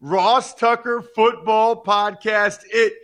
Ross 0.00 0.54
Tucker 0.54 1.02
Football 1.14 1.84
Podcast. 1.84 2.60
It 2.70 2.94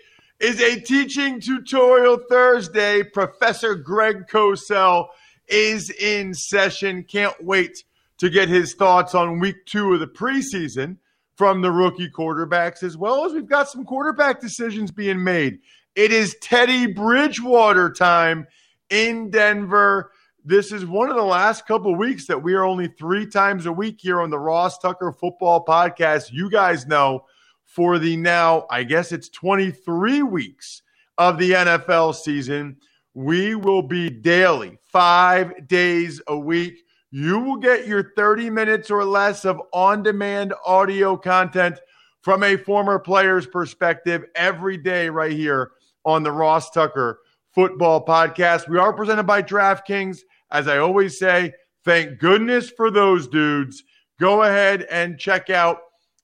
is 0.41 0.61
a 0.63 0.81
teaching 0.81 1.41
tutorial 1.41 2.19
Thursday. 2.31 3.03
Professor 3.03 3.75
Greg 3.75 4.27
Cosell 4.29 5.09
is 5.47 5.91
in 5.91 6.33
session. 6.33 7.05
Can't 7.05 7.35
wait 7.45 7.85
to 8.17 8.31
get 8.31 8.49
his 8.49 8.73
thoughts 8.73 9.15
on 9.15 9.39
week 9.39 9.67
two 9.67 9.93
of 9.93 10.01
the 10.01 10.07
preseason 10.07 10.97
from 11.37 11.61
the 11.61 11.71
rookie 11.71 12.11
quarterbacks, 12.11 12.83
as 12.83 12.97
well 12.97 13.27
as 13.27 13.35
we've 13.35 13.47
got 13.47 13.69
some 13.69 13.85
quarterback 13.85 14.41
decisions 14.41 14.91
being 14.91 15.23
made. 15.23 15.59
It 15.97 16.13
is 16.13 16.35
Teddy 16.41 16.87
Bridgewater 16.87 17.91
time 17.91 18.47
in 18.89 19.29
Denver. 19.29 20.13
This 20.49 20.71
is 20.71 20.87
one 20.87 21.11
of 21.11 21.17
the 21.17 21.25
last 21.25 21.67
couple 21.67 21.93
weeks 21.97 22.27
that 22.27 22.41
we 22.41 22.55
are 22.55 22.65
only 22.65 22.87
three 22.87 23.27
times 23.27 23.67
a 23.67 23.73
week 23.73 23.97
here 24.01 24.21
on 24.21 24.31
the 24.31 24.39
Ross 24.39 24.79
Tucker 24.79 25.11
Football 25.11 25.65
Podcast. 25.65 26.31
You 26.31 26.49
guys 26.49 26.87
know 26.87 27.25
for 27.65 27.99
the 27.99 28.17
now, 28.17 28.65
I 28.71 28.85
guess 28.85 29.11
it's 29.11 29.29
23 29.31 30.23
weeks 30.23 30.83
of 31.19 31.37
the 31.39 31.51
NFL 31.51 32.15
season, 32.15 32.77
we 33.13 33.57
will 33.57 33.83
be 33.83 34.09
daily, 34.09 34.79
five 34.85 35.67
days 35.67 36.23
a 36.29 36.39
week. 36.39 36.85
You 37.11 37.41
will 37.41 37.57
get 37.57 37.89
your 37.89 38.13
30 38.15 38.49
minutes 38.49 38.89
or 38.89 39.05
less 39.05 39.45
of 39.45 39.61
on 39.73 40.05
demand 40.05 40.55
audio 40.65 41.17
content 41.17 41.81
from 42.21 42.45
a 42.45 42.57
former 42.57 43.01
player's 43.01 43.49
perspective 43.49 44.25
every 44.37 44.77
day, 44.77 45.09
right 45.09 45.33
here 45.33 45.73
on 46.05 46.23
the 46.23 46.31
Ross 46.31 46.71
Tucker 46.71 47.19
Football 47.53 48.07
Podcast. 48.07 48.69
We 48.69 48.79
are 48.79 48.93
presented 48.93 49.25
by 49.25 49.43
DraftKings. 49.43 50.21
As 50.51 50.69
I 50.69 50.79
always 50.79 51.19
say, 51.19 51.53
thank 51.85 52.19
goodness 52.19 52.71
for 52.71 52.91
those 52.91 53.29
dudes. 53.29 53.83
Go 54.19 54.43
ahead 54.45 54.87
and 54.91 55.19
check 55.19 55.51
out 55.51 55.79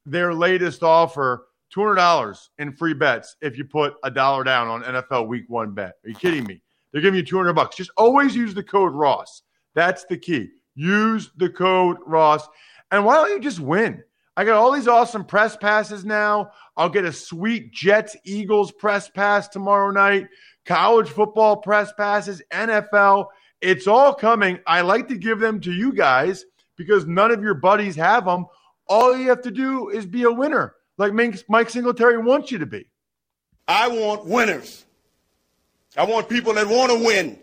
their 0.07 0.35
latest 0.35 0.83
offer 0.83 1.47
$200 1.75 2.49
in 2.59 2.73
free 2.73 2.95
bets 2.95 3.37
if 3.41 3.57
you 3.57 3.65
put 3.65 3.95
a 4.05 4.11
dollar 4.11 4.45
down 4.45 4.69
on 4.69 4.83
NFL 4.83 5.27
week 5.27 5.45
one 5.49 5.73
bet. 5.73 5.95
Are 6.05 6.09
you 6.09 6.15
kidding 6.15 6.45
me? 6.45 6.61
They're 6.93 7.03
giving 7.03 7.19
you 7.19 7.25
200 7.25 7.53
bucks. 7.55 7.77
Just 7.77 7.91
always 7.97 8.37
use 8.37 8.55
the 8.55 8.63
code 8.63 8.93
Ross. 8.93 9.43
That's 9.75 10.05
the 10.05 10.19
key. 10.19 10.51
Use 10.75 11.31
the 11.37 11.49
code 11.49 11.97
Ross. 12.07 12.47
And 12.91 13.05
why 13.05 13.17
don't 13.17 13.31
you 13.31 13.41
just 13.41 13.61
win? 13.61 14.03
I 14.37 14.45
got 14.45 14.57
all 14.57 14.73
these 14.73 14.89
awesome 14.89 15.25
press 15.25 15.57
passes 15.57 16.05
now. 16.05 16.51
I'll 16.77 16.89
get 16.89 17.05
a 17.05 17.13
sweet 17.13 17.73
Jets 17.73 18.17
Eagles 18.25 18.73
press 18.73 19.09
pass 19.11 19.49
tomorrow 19.49 19.91
night, 19.91 20.29
college 20.65 21.09
football 21.09 21.57
press 21.57 21.93
passes, 21.95 22.43
NFL. 22.51 23.27
It's 23.63 23.87
all 23.87 24.13
coming. 24.13 24.59
I 24.67 24.81
like 24.81 25.09
to 25.09 25.17
give 25.17 25.39
them 25.39 25.61
to 25.61 25.73
you 25.73 25.93
guys 25.93 26.45
because 26.77 27.07
none 27.07 27.31
of 27.31 27.43
your 27.43 27.55
buddies 27.55 27.97
have 27.97 28.25
them. 28.25 28.47
All 28.89 29.17
you 29.17 29.29
have 29.29 29.43
to 29.43 29.51
do 29.51 29.89
is 29.89 30.05
be 30.05 30.25
a 30.25 30.33
winner, 30.33 30.75
like 30.99 31.13
Mike 31.49 31.71
Singletary 31.71 32.19
wants 32.19 32.51
you 32.51 32.59
to 32.59 32.67
be. 32.67 32.87
I 33.69 33.89
want 33.89 34.27
winners. 34.27 34.85
I 35.97 36.05
want 36.05 36.29
people 36.29 36.55
that 36.55 36.67
want 36.67 36.91
to 36.91 37.05
win. 37.05 37.39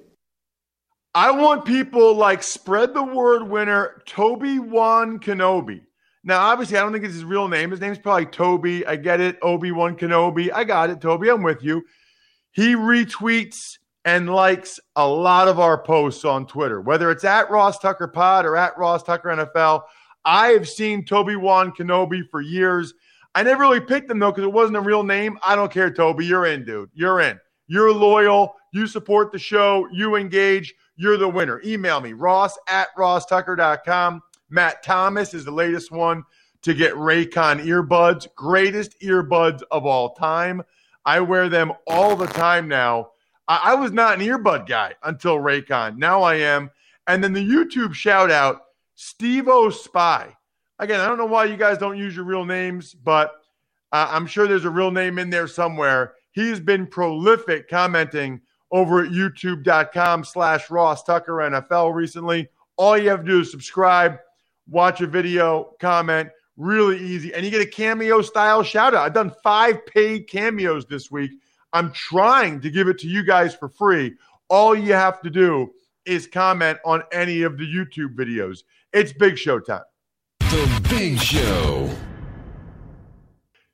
I 1.15 1.31
want 1.31 1.65
people 1.65 2.13
like 2.15 2.43
spread 2.43 2.93
the 2.93 3.03
word 3.03 3.43
winner, 3.43 4.03
Toby 4.05 4.59
Wan 4.59 5.19
Kenobi. 5.19 5.81
Now, 6.23 6.41
obviously, 6.41 6.77
I 6.77 6.81
don't 6.81 6.91
think 6.91 7.05
it's 7.05 7.13
his 7.13 7.23
real 7.23 7.47
name. 7.47 7.71
His 7.71 7.79
name's 7.79 7.97
probably 7.97 8.25
Toby. 8.25 8.85
I 8.85 8.97
get 8.97 9.21
it. 9.21 9.39
Obi 9.41 9.71
Wan 9.71 9.95
Kenobi. 9.95 10.51
I 10.53 10.65
got 10.65 10.89
it, 10.89 10.99
Toby. 10.99 11.29
I'm 11.29 11.43
with 11.43 11.63
you. 11.63 11.83
He 12.51 12.75
retweets 12.75 13.77
and 14.05 14.29
likes 14.29 14.79
a 14.95 15.07
lot 15.07 15.47
of 15.47 15.59
our 15.59 15.77
posts 15.77 16.25
on 16.25 16.45
Twitter, 16.45 16.81
whether 16.81 17.11
it's 17.11 17.23
at 17.23 17.49
Ross 17.49 17.79
Tucker 17.79 18.07
Pod 18.07 18.45
or 18.45 18.55
at 18.55 18.77
Ross 18.77 19.03
Tucker 19.03 19.29
NFL. 19.29 19.83
I 20.25 20.49
have 20.49 20.67
seen 20.67 21.05
Toby 21.05 21.35
Wan 21.35 21.71
Kenobi 21.71 22.27
for 22.29 22.41
years. 22.41 22.93
I 23.35 23.43
never 23.43 23.61
really 23.61 23.81
picked 23.81 24.09
him 24.09 24.19
though 24.19 24.31
because 24.31 24.45
it 24.45 24.53
wasn't 24.53 24.77
a 24.77 24.81
real 24.81 25.03
name. 25.03 25.37
I 25.43 25.55
don't 25.55 25.71
care, 25.71 25.91
Toby. 25.91 26.25
You're 26.25 26.45
in, 26.45 26.65
dude. 26.65 26.89
You're 26.93 27.21
in. 27.21 27.39
You're 27.67 27.93
loyal. 27.93 28.55
You 28.73 28.87
support 28.87 29.31
the 29.31 29.39
show. 29.39 29.87
You 29.91 30.15
engage. 30.15 30.73
You're 30.95 31.17
the 31.17 31.29
winner. 31.29 31.61
Email 31.63 32.01
me, 32.01 32.13
ross 32.13 32.57
at 32.67 32.89
rosstucker.com. 32.97 34.21
Matt 34.49 34.83
Thomas 34.83 35.33
is 35.33 35.45
the 35.45 35.51
latest 35.51 35.91
one 35.91 36.23
to 36.63 36.73
get 36.73 36.93
Raycon 36.95 37.63
earbuds. 37.63 38.27
Greatest 38.35 38.99
earbuds 39.01 39.61
of 39.71 39.85
all 39.85 40.13
time. 40.15 40.61
I 41.05 41.21
wear 41.21 41.47
them 41.47 41.71
all 41.87 42.15
the 42.15 42.27
time 42.27 42.67
now 42.67 43.11
I, 43.49 43.71
I 43.71 43.75
was 43.75 43.91
not 43.91 44.13
an 44.13 44.25
earbud 44.25 44.67
guy 44.67 44.93
until 45.03 45.37
Raycon. 45.37 45.97
Now 45.97 46.21
I 46.21 46.35
am. 46.35 46.69
And 47.07 47.21
then 47.21 47.33
the 47.33 47.45
YouTube 47.45 47.93
shout 47.93 48.31
out, 48.31 48.61
Steve 48.95 49.49
O 49.49 49.69
Spy. 49.69 50.33
Again, 50.77 51.01
I 51.01 51.07
don't 51.07 51.17
know 51.17 51.25
why 51.25 51.45
you 51.45 51.57
guys 51.57 51.77
don't 51.77 51.97
use 51.97 52.15
your 52.15 52.23
real 52.23 52.45
names, 52.45 52.93
but 52.93 53.33
uh, 53.91 54.07
I'm 54.09 54.27
sure 54.27 54.47
there's 54.47 54.65
a 54.65 54.69
real 54.69 54.91
name 54.91 55.19
in 55.19 55.29
there 55.29 55.47
somewhere. 55.47 56.13
He's 56.31 56.59
been 56.59 56.87
prolific 56.87 57.67
commenting 57.67 58.39
over 58.71 59.03
at 59.03 59.11
youtube.com 59.11 60.23
slash 60.23 60.69
Ross 60.69 61.03
Tucker 61.03 61.33
NFL 61.33 61.93
recently. 61.93 62.47
All 62.77 62.97
you 62.97 63.09
have 63.09 63.25
to 63.25 63.31
do 63.31 63.39
is 63.41 63.51
subscribe, 63.51 64.19
watch 64.69 65.01
a 65.01 65.07
video, 65.07 65.71
comment. 65.81 66.29
Really 66.55 66.99
easy. 66.99 67.33
And 67.33 67.43
you 67.43 67.51
get 67.51 67.61
a 67.61 67.65
cameo 67.65 68.21
style 68.21 68.63
shout 68.63 68.93
out. 68.93 69.05
I've 69.05 69.13
done 69.13 69.33
five 69.41 69.85
paid 69.87 70.27
cameos 70.27 70.85
this 70.85 71.09
week 71.09 71.31
I'm 71.73 71.91
trying 71.91 72.61
to 72.61 72.71
give 72.71 72.87
it 72.87 72.97
to 72.99 73.07
you 73.07 73.23
guys 73.23 73.53
for 73.53 73.69
free. 73.69 74.15
All 74.49 74.75
you 74.75 74.93
have 74.93 75.21
to 75.21 75.29
do 75.29 75.71
is 76.05 76.25
comment 76.25 76.79
on 76.83 77.03
any 77.11 77.43
of 77.43 77.57
the 77.57 77.65
YouTube 77.65 78.15
videos. 78.15 78.63
It's 78.91 79.13
Big 79.13 79.37
Show 79.37 79.59
time. 79.59 79.83
The 80.39 80.87
Big 80.89 81.19
Show. 81.19 81.89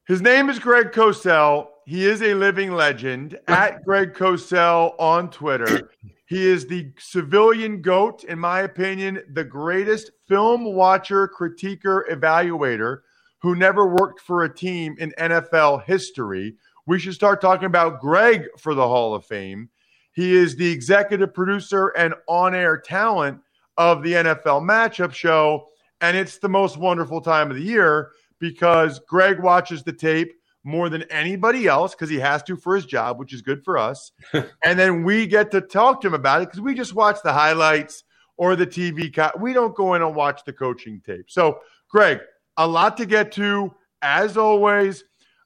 His 0.07 0.21
name 0.21 0.49
is 0.49 0.59
Greg 0.59 0.91
Cosell. 0.91 1.67
He 1.85 2.05
is 2.05 2.21
a 2.21 2.33
living 2.33 2.73
legend 2.73 3.39
at 3.47 3.83
Greg 3.85 4.13
Cosell 4.13 4.95
on 4.99 5.29
Twitter. 5.29 5.89
He 6.25 6.45
is 6.45 6.67
the 6.67 6.91
civilian 6.99 7.81
GOAT, 7.81 8.25
in 8.25 8.39
my 8.39 8.61
opinion, 8.61 9.21
the 9.31 9.43
greatest 9.43 10.11
film 10.27 10.73
watcher, 10.73 11.29
critiquer, 11.29 12.01
evaluator 12.11 13.01
who 13.39 13.55
never 13.55 13.85
worked 13.87 14.19
for 14.19 14.43
a 14.43 14.53
team 14.53 14.95
in 14.97 15.13
NFL 15.19 15.83
history 15.85 16.55
we 16.85 16.99
should 16.99 17.13
start 17.13 17.41
talking 17.41 17.65
about 17.65 17.99
Greg 17.99 18.47
for 18.57 18.73
the 18.73 18.87
Hall 18.87 19.13
of 19.13 19.25
Fame. 19.25 19.69
He 20.11 20.35
is 20.35 20.55
the 20.55 20.71
executive 20.71 21.33
producer 21.33 21.89
and 21.89 22.13
on 22.27 22.55
air 22.55 22.77
talent 22.77 23.39
of 23.77 24.03
the 24.03 24.13
NFL 24.13 24.61
matchup 24.61 25.13
show. 25.13 25.67
And 26.01 26.15
it's 26.15 26.37
the 26.37 26.49
most 26.49 26.77
wonderful 26.77 27.21
time 27.21 27.49
of 27.49 27.57
the 27.57 27.63
year 27.63 28.11
because 28.39 28.99
Greg 28.99 29.39
watches 29.39 29.83
the 29.83 29.93
tape, 29.93 30.31
more 30.65 30.89
than 30.89 31.03
anybody 31.03 31.67
else 31.67 31.93
because 31.93 32.09
he 32.09 32.19
has 32.19 32.41
to 32.43 32.57
for 32.57 32.75
his 32.75 32.85
job, 32.85 33.19
which 33.19 33.33
is 33.33 33.41
good 33.41 33.63
for 33.63 33.77
us. 33.77 34.11
and 34.33 34.77
then 34.77 35.03
we 35.03 35.27
get 35.27 35.51
to 35.51 35.61
talk 35.61 36.01
to 36.01 36.07
him 36.07 36.15
about 36.15 36.41
it 36.41 36.47
because 36.47 36.59
we 36.59 36.73
just 36.73 36.95
watch 36.95 37.17
the 37.23 37.31
highlights 37.31 38.03
or 38.35 38.55
the 38.55 38.65
TV. 38.65 39.13
Co- 39.13 39.31
we 39.39 39.53
don't 39.53 39.75
go 39.75 39.93
in 39.93 40.01
and 40.01 40.15
watch 40.15 40.43
the 40.43 40.51
coaching 40.51 41.01
tape. 41.05 41.29
So, 41.29 41.59
Greg, 41.87 42.19
a 42.57 42.67
lot 42.67 42.97
to 42.97 43.05
get 43.05 43.31
to 43.33 43.73
as 44.01 44.37
always. 44.37 45.03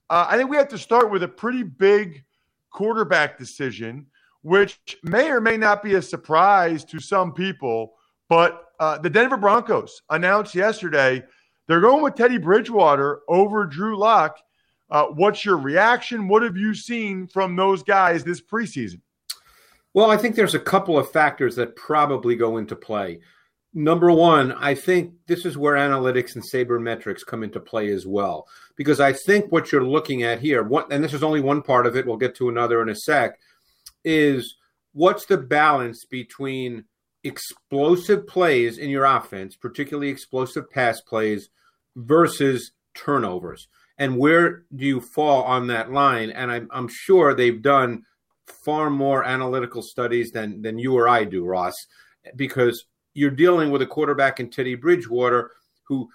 Uh, 0.10 0.28
I 0.30 0.38
think 0.38 0.50
we 0.50 0.58
have 0.58 0.70
to 0.70 0.78
start 0.78 1.12
with 1.12 1.24
a 1.24 1.28
pretty 1.28 1.64
big 1.64 2.24
quarterback 2.72 3.38
decision, 3.38 4.08
which 4.42 4.80
may 5.04 5.30
or 5.30 5.42
may 5.42 5.58
not 5.58 5.84
be 5.84 5.96
a 5.96 6.02
surprise 6.02 6.84
to 6.86 7.00
some 7.00 7.34
people. 7.34 7.94
But 8.28 8.66
uh, 8.80 8.98
the 9.00 9.10
Denver 9.10 9.38
Broncos 9.38 10.02
announced 10.10 10.56
yesterday 10.56 11.24
they're 11.68 11.82
going 11.82 12.04
with 12.04 12.16
Teddy 12.16 12.40
Bridgewater 12.40 13.22
over 13.28 13.66
Drew 13.66 13.98
Lock. 13.98 14.38
Uh, 14.90 15.06
what's 15.06 15.46
your 15.46 15.58
reaction? 15.58 16.28
What 16.28 16.42
have 16.42 16.58
you 16.58 16.74
seen 16.74 17.28
from 17.28 17.56
those 17.56 17.84
guys 17.84 18.24
this 18.24 18.42
preseason? 18.42 19.02
Well, 19.94 20.10
I 20.10 20.18
think 20.18 20.36
there's 20.36 20.56
a 20.56 20.60
couple 20.60 20.98
of 20.98 21.12
factors 21.12 21.56
that 21.58 21.76
probably 21.76 22.36
go 22.36 22.58
into 22.58 22.76
play. 22.76 23.20
Number 23.74 24.12
one, 24.12 24.52
I 24.54 24.74
think 24.74 25.14
this 25.28 25.46
is 25.46 25.58
where 25.58 25.76
analytics 25.76 26.34
and 26.34 26.44
sabermetrics 26.44 27.26
come 27.26 27.44
into 27.44 27.60
play 27.60 27.92
as 27.92 28.08
well. 28.08 28.48
Because 28.80 29.02
I 29.02 29.12
think 29.12 29.52
what 29.52 29.74
you're 29.74 29.84
looking 29.84 30.24
at 30.24 30.40
here, 30.40 30.66
and 30.90 31.04
this 31.04 31.14
is 31.14 31.22
only 31.22 31.42
one 31.42 31.62
part 31.62 31.86
of 31.86 31.98
it, 31.98 32.08
we'll 32.08 32.16
get 32.16 32.34
to 32.36 32.48
another 32.48 32.82
in 32.82 32.88
a 32.88 32.96
sec, 32.96 33.38
is 34.06 34.56
what's 34.94 35.26
the 35.26 35.36
balance 35.38 36.06
between 36.06 36.86
explosive 37.26 38.26
plays 38.26 38.78
in 38.78 38.90
your 38.90 39.04
offense, 39.04 39.58
particularly 39.58 40.08
explosive 40.08 40.72
pass 40.72 41.02
plays, 41.02 41.50
versus 41.98 42.72
turnovers? 42.94 43.68
And 43.98 44.18
where 44.18 44.64
do 44.74 44.86
you 44.86 45.02
fall 45.02 45.44
on 45.44 45.68
that 45.68 45.92
line? 45.92 46.30
And 46.30 46.50
I'm, 46.50 46.70
I'm 46.72 46.88
sure 46.88 47.34
they've 47.34 47.62
done 47.62 48.06
far 48.48 48.90
more 48.90 49.26
analytical 49.26 49.82
studies 49.82 50.32
than, 50.32 50.62
than 50.62 50.80
you 50.80 50.98
or 50.98 51.10
I 51.10 51.26
do, 51.26 51.44
Ross, 51.44 51.76
because 52.38 52.86
you're 53.14 53.30
dealing 53.30 53.72
with 53.72 53.82
a 53.82 53.86
quarterback 53.88 54.40
in 54.40 54.50
Teddy 54.50 54.76
Bridgewater 54.76 55.52
who, 55.84 56.08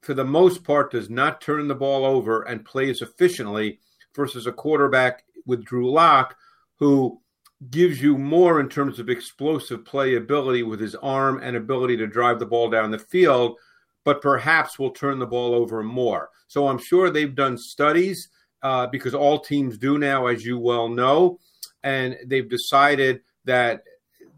for 0.00 0.14
the 0.14 0.24
most 0.24 0.64
part, 0.64 0.92
does 0.92 1.10
not 1.10 1.40
turn 1.40 1.68
the 1.68 1.74
ball 1.74 2.04
over 2.04 2.42
and 2.42 2.64
plays 2.64 3.02
efficiently 3.02 3.80
versus 4.14 4.46
a 4.46 4.52
quarterback 4.52 5.24
with 5.46 5.64
Drew 5.64 5.90
Lock 5.90 6.36
who 6.76 7.20
gives 7.68 8.00
you 8.00 8.16
more 8.16 8.58
in 8.58 8.68
terms 8.68 8.98
of 8.98 9.10
explosive 9.10 9.84
playability 9.84 10.66
with 10.66 10.80
his 10.80 10.94
arm 10.96 11.40
and 11.42 11.56
ability 11.56 11.96
to 11.98 12.06
drive 12.06 12.38
the 12.38 12.46
ball 12.46 12.70
down 12.70 12.90
the 12.90 12.98
field, 12.98 13.56
but 14.04 14.22
perhaps 14.22 14.78
will 14.78 14.90
turn 14.90 15.18
the 15.18 15.26
ball 15.26 15.54
over 15.54 15.82
more. 15.82 16.30
So 16.48 16.68
I'm 16.68 16.78
sure 16.78 17.10
they've 17.10 17.34
done 17.34 17.58
studies 17.58 18.30
uh, 18.62 18.86
because 18.86 19.14
all 19.14 19.38
teams 19.38 19.76
do 19.76 19.98
now, 19.98 20.26
as 20.26 20.44
you 20.44 20.58
well 20.58 20.88
know, 20.88 21.38
and 21.82 22.16
they've 22.24 22.48
decided 22.48 23.20
that 23.44 23.82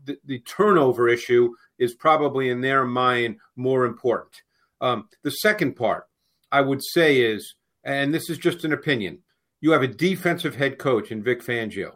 the, 0.04 0.18
the 0.24 0.40
turnover 0.40 1.08
issue 1.08 1.54
is 1.78 1.94
probably 1.94 2.50
in 2.50 2.60
their 2.60 2.84
mind 2.84 3.36
more 3.54 3.84
important. 3.84 4.42
Um, 4.82 5.08
the 5.22 5.30
second 5.30 5.76
part 5.76 6.08
I 6.50 6.60
would 6.60 6.82
say 6.84 7.22
is, 7.22 7.54
and 7.84 8.12
this 8.12 8.28
is 8.28 8.36
just 8.36 8.64
an 8.64 8.74
opinion, 8.74 9.20
you 9.62 9.70
have 9.70 9.82
a 9.82 9.88
defensive 9.88 10.56
head 10.56 10.76
coach 10.78 11.10
in 11.10 11.22
Vic 11.22 11.42
Fangio 11.42 11.92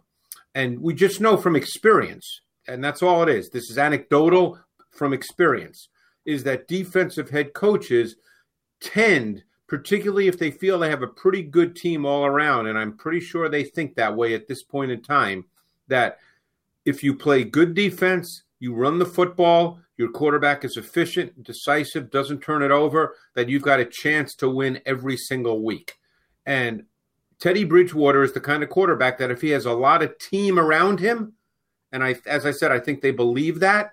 and 0.56 0.80
we 0.80 0.94
just 0.94 1.20
know 1.20 1.36
from 1.36 1.54
experience, 1.54 2.40
and 2.66 2.82
that's 2.82 3.02
all 3.02 3.22
it 3.22 3.28
is. 3.28 3.50
This 3.50 3.70
is 3.70 3.76
anecdotal 3.76 4.58
from 4.90 5.12
experience, 5.12 5.90
is 6.24 6.44
that 6.44 6.66
defensive 6.66 7.28
head 7.28 7.52
coaches 7.52 8.16
tend, 8.80 9.44
particularly 9.66 10.28
if 10.28 10.38
they 10.38 10.50
feel 10.50 10.78
they 10.78 10.88
have 10.88 11.02
a 11.02 11.08
pretty 11.08 11.42
good 11.42 11.76
team 11.76 12.06
all 12.06 12.24
around, 12.24 12.68
and 12.68 12.78
I'm 12.78 12.96
pretty 12.96 13.20
sure 13.20 13.50
they 13.50 13.64
think 13.64 13.96
that 13.96 14.16
way 14.16 14.32
at 14.32 14.48
this 14.48 14.62
point 14.62 14.90
in 14.90 15.02
time, 15.02 15.44
that 15.88 16.20
if 16.86 17.02
you 17.02 17.14
play 17.14 17.44
good 17.44 17.74
defense, 17.74 18.44
you 18.58 18.74
run 18.74 18.98
the 18.98 19.06
football, 19.06 19.78
your 19.96 20.10
quarterback 20.10 20.64
is 20.64 20.76
efficient, 20.76 21.42
decisive, 21.42 22.10
doesn't 22.10 22.40
turn 22.40 22.62
it 22.62 22.70
over, 22.70 23.16
that 23.34 23.48
you've 23.48 23.62
got 23.62 23.80
a 23.80 23.84
chance 23.84 24.34
to 24.36 24.48
win 24.48 24.80
every 24.86 25.16
single 25.16 25.62
week. 25.62 25.94
And 26.44 26.84
Teddy 27.38 27.64
Bridgewater 27.64 28.22
is 28.22 28.32
the 28.32 28.40
kind 28.40 28.62
of 28.62 28.68
quarterback 28.68 29.18
that 29.18 29.30
if 29.30 29.40
he 29.40 29.50
has 29.50 29.66
a 29.66 29.72
lot 29.72 30.02
of 30.02 30.18
team 30.18 30.58
around 30.58 31.00
him, 31.00 31.34
and 31.92 32.02
I, 32.02 32.16
as 32.26 32.46
I 32.46 32.50
said, 32.50 32.72
I 32.72 32.78
think 32.78 33.00
they 33.00 33.10
believe 33.10 33.60
that, 33.60 33.92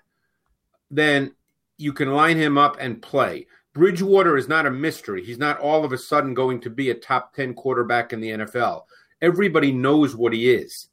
then 0.90 1.34
you 1.76 1.92
can 1.92 2.12
line 2.12 2.36
him 2.36 2.56
up 2.58 2.76
and 2.80 3.02
play. 3.02 3.46
Bridgewater 3.72 4.36
is 4.36 4.48
not 4.48 4.66
a 4.66 4.70
mystery. 4.70 5.24
He's 5.24 5.38
not 5.38 5.58
all 5.58 5.84
of 5.84 5.92
a 5.92 5.98
sudden 5.98 6.32
going 6.32 6.60
to 6.60 6.70
be 6.70 6.90
a 6.90 6.94
top 6.94 7.34
10 7.34 7.54
quarterback 7.54 8.12
in 8.12 8.20
the 8.20 8.30
NFL. 8.30 8.82
Everybody 9.20 9.72
knows 9.72 10.14
what 10.14 10.32
he 10.32 10.52
is. 10.52 10.88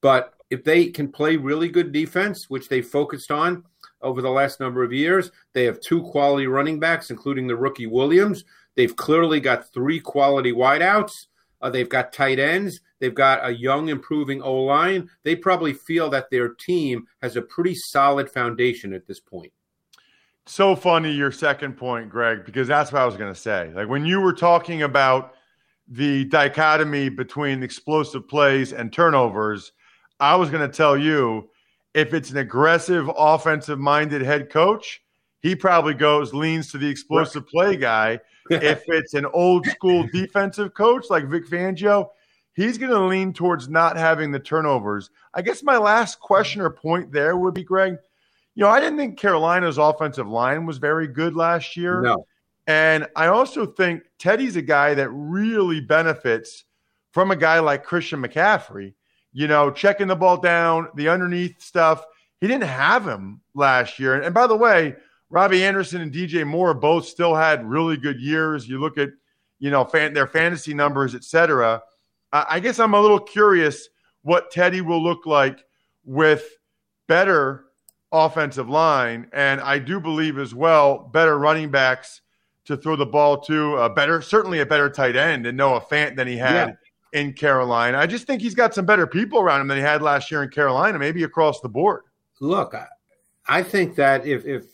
But 0.00 0.34
if 0.50 0.64
they 0.64 0.86
can 0.86 1.10
play 1.10 1.36
really 1.36 1.68
good 1.68 1.92
defense, 1.92 2.48
which 2.48 2.68
they 2.68 2.82
focused 2.82 3.30
on 3.30 3.64
over 4.02 4.22
the 4.22 4.30
last 4.30 4.60
number 4.60 4.82
of 4.82 4.92
years, 4.92 5.30
they 5.52 5.64
have 5.64 5.80
two 5.80 6.02
quality 6.02 6.46
running 6.46 6.78
backs, 6.78 7.10
including 7.10 7.46
the 7.46 7.56
rookie 7.56 7.86
Williams. 7.86 8.44
They've 8.76 8.94
clearly 8.94 9.40
got 9.40 9.72
three 9.72 9.98
quality 9.98 10.52
wideouts. 10.52 11.12
Uh, 11.60 11.70
they've 11.70 11.88
got 11.88 12.12
tight 12.12 12.38
ends. 12.38 12.80
They've 13.00 13.14
got 13.14 13.44
a 13.44 13.50
young, 13.50 13.88
improving 13.88 14.42
O 14.42 14.54
line. 14.62 15.08
They 15.24 15.34
probably 15.34 15.72
feel 15.72 16.10
that 16.10 16.30
their 16.30 16.50
team 16.50 17.06
has 17.22 17.36
a 17.36 17.42
pretty 17.42 17.74
solid 17.74 18.30
foundation 18.30 18.92
at 18.92 19.06
this 19.06 19.20
point. 19.20 19.52
So 20.46 20.76
funny, 20.76 21.10
your 21.10 21.32
second 21.32 21.76
point, 21.76 22.08
Greg, 22.08 22.44
because 22.44 22.68
that's 22.68 22.92
what 22.92 23.02
I 23.02 23.06
was 23.06 23.16
going 23.16 23.32
to 23.32 23.38
say. 23.38 23.72
Like 23.74 23.88
when 23.88 24.06
you 24.06 24.20
were 24.20 24.32
talking 24.32 24.82
about 24.82 25.34
the 25.88 26.24
dichotomy 26.26 27.08
between 27.08 27.62
explosive 27.62 28.28
plays 28.28 28.72
and 28.72 28.92
turnovers, 28.92 29.72
I 30.20 30.36
was 30.36 30.50
going 30.50 30.68
to 30.68 30.74
tell 30.74 30.96
you 30.96 31.50
if 31.94 32.14
it's 32.14 32.30
an 32.30 32.38
aggressive, 32.38 33.10
offensive 33.16 33.78
minded 33.78 34.22
head 34.22 34.50
coach, 34.50 35.02
he 35.40 35.54
probably 35.54 35.94
goes, 35.94 36.34
leans 36.34 36.70
to 36.72 36.78
the 36.78 36.88
explosive 36.88 37.46
play 37.46 37.76
guy 37.76 38.20
if 38.50 38.82
it's 38.88 39.14
an 39.14 39.26
old 39.26 39.66
school 39.66 40.06
defensive 40.12 40.74
coach 40.74 41.06
like 41.10 41.26
Vic 41.26 41.46
Fangio, 41.46 42.08
he's 42.52 42.78
going 42.78 42.92
to 42.92 43.06
lean 43.06 43.32
towards 43.32 43.68
not 43.68 43.96
having 43.96 44.30
the 44.30 44.40
turnovers. 44.40 45.10
I 45.34 45.42
guess 45.42 45.62
my 45.62 45.76
last 45.76 46.20
question 46.20 46.60
or 46.62 46.70
point 46.70 47.12
there 47.12 47.36
would 47.36 47.54
be, 47.54 47.64
Greg, 47.64 47.96
you 48.54 48.64
know, 48.64 48.70
I 48.70 48.80
didn't 48.80 48.98
think 48.98 49.18
Carolina's 49.18 49.78
offensive 49.78 50.28
line 50.28 50.64
was 50.66 50.78
very 50.78 51.06
good 51.06 51.36
last 51.36 51.76
year. 51.76 52.00
No. 52.00 52.26
And 52.66 53.06
I 53.14 53.28
also 53.28 53.66
think 53.66 54.02
Teddy's 54.18 54.56
a 54.56 54.62
guy 54.62 54.94
that 54.94 55.08
really 55.10 55.80
benefits 55.80 56.64
from 57.12 57.30
a 57.30 57.36
guy 57.36 57.60
like 57.60 57.84
Christian 57.84 58.22
McCaffrey, 58.22 58.94
you 59.36 59.46
know, 59.46 59.70
checking 59.70 60.06
the 60.06 60.16
ball 60.16 60.38
down, 60.38 60.88
the 60.94 61.10
underneath 61.10 61.60
stuff. 61.60 62.06
He 62.40 62.46
didn't 62.46 62.64
have 62.68 63.06
him 63.06 63.42
last 63.54 63.98
year. 63.98 64.22
And 64.22 64.34
by 64.34 64.46
the 64.46 64.56
way, 64.56 64.96
Robbie 65.28 65.62
Anderson 65.62 66.00
and 66.00 66.10
DJ 66.10 66.46
Moore 66.46 66.72
both 66.72 67.04
still 67.06 67.34
had 67.34 67.68
really 67.68 67.98
good 67.98 68.18
years. 68.18 68.66
You 68.66 68.80
look 68.80 68.96
at, 68.96 69.10
you 69.58 69.70
know, 69.70 69.84
fan, 69.84 70.14
their 70.14 70.26
fantasy 70.26 70.72
numbers, 70.72 71.14
et 71.14 71.22
cetera. 71.22 71.82
I 72.32 72.60
guess 72.60 72.80
I'm 72.80 72.94
a 72.94 73.00
little 73.00 73.20
curious 73.20 73.90
what 74.22 74.50
Teddy 74.50 74.80
will 74.80 75.02
look 75.04 75.26
like 75.26 75.62
with 76.06 76.56
better 77.06 77.66
offensive 78.12 78.70
line, 78.70 79.28
and 79.34 79.60
I 79.60 79.78
do 79.78 80.00
believe 80.00 80.38
as 80.38 80.54
well 80.54 81.10
better 81.12 81.38
running 81.38 81.70
backs 81.70 82.22
to 82.64 82.76
throw 82.76 82.96
the 82.96 83.04
ball 83.04 83.42
to. 83.42 83.76
A 83.76 83.90
better, 83.90 84.22
certainly 84.22 84.60
a 84.60 84.66
better 84.66 84.88
tight 84.88 85.14
end 85.14 85.46
and 85.46 85.58
Noah 85.58 85.82
Fant 85.82 86.16
than 86.16 86.26
he 86.26 86.38
had 86.38 86.68
yeah. 86.68 86.74
In 87.12 87.32
Carolina. 87.32 87.98
I 87.98 88.06
just 88.06 88.26
think 88.26 88.42
he's 88.42 88.54
got 88.54 88.74
some 88.74 88.86
better 88.86 89.06
people 89.06 89.40
around 89.40 89.60
him 89.60 89.68
than 89.68 89.78
he 89.78 89.82
had 89.82 90.02
last 90.02 90.30
year 90.30 90.42
in 90.42 90.50
Carolina, 90.50 90.98
maybe 90.98 91.22
across 91.24 91.60
the 91.60 91.68
board. 91.68 92.02
Look, 92.40 92.74
I, 92.74 92.86
I 93.48 93.62
think 93.62 93.94
that 93.96 94.26
if 94.26 94.44
if 94.44 94.64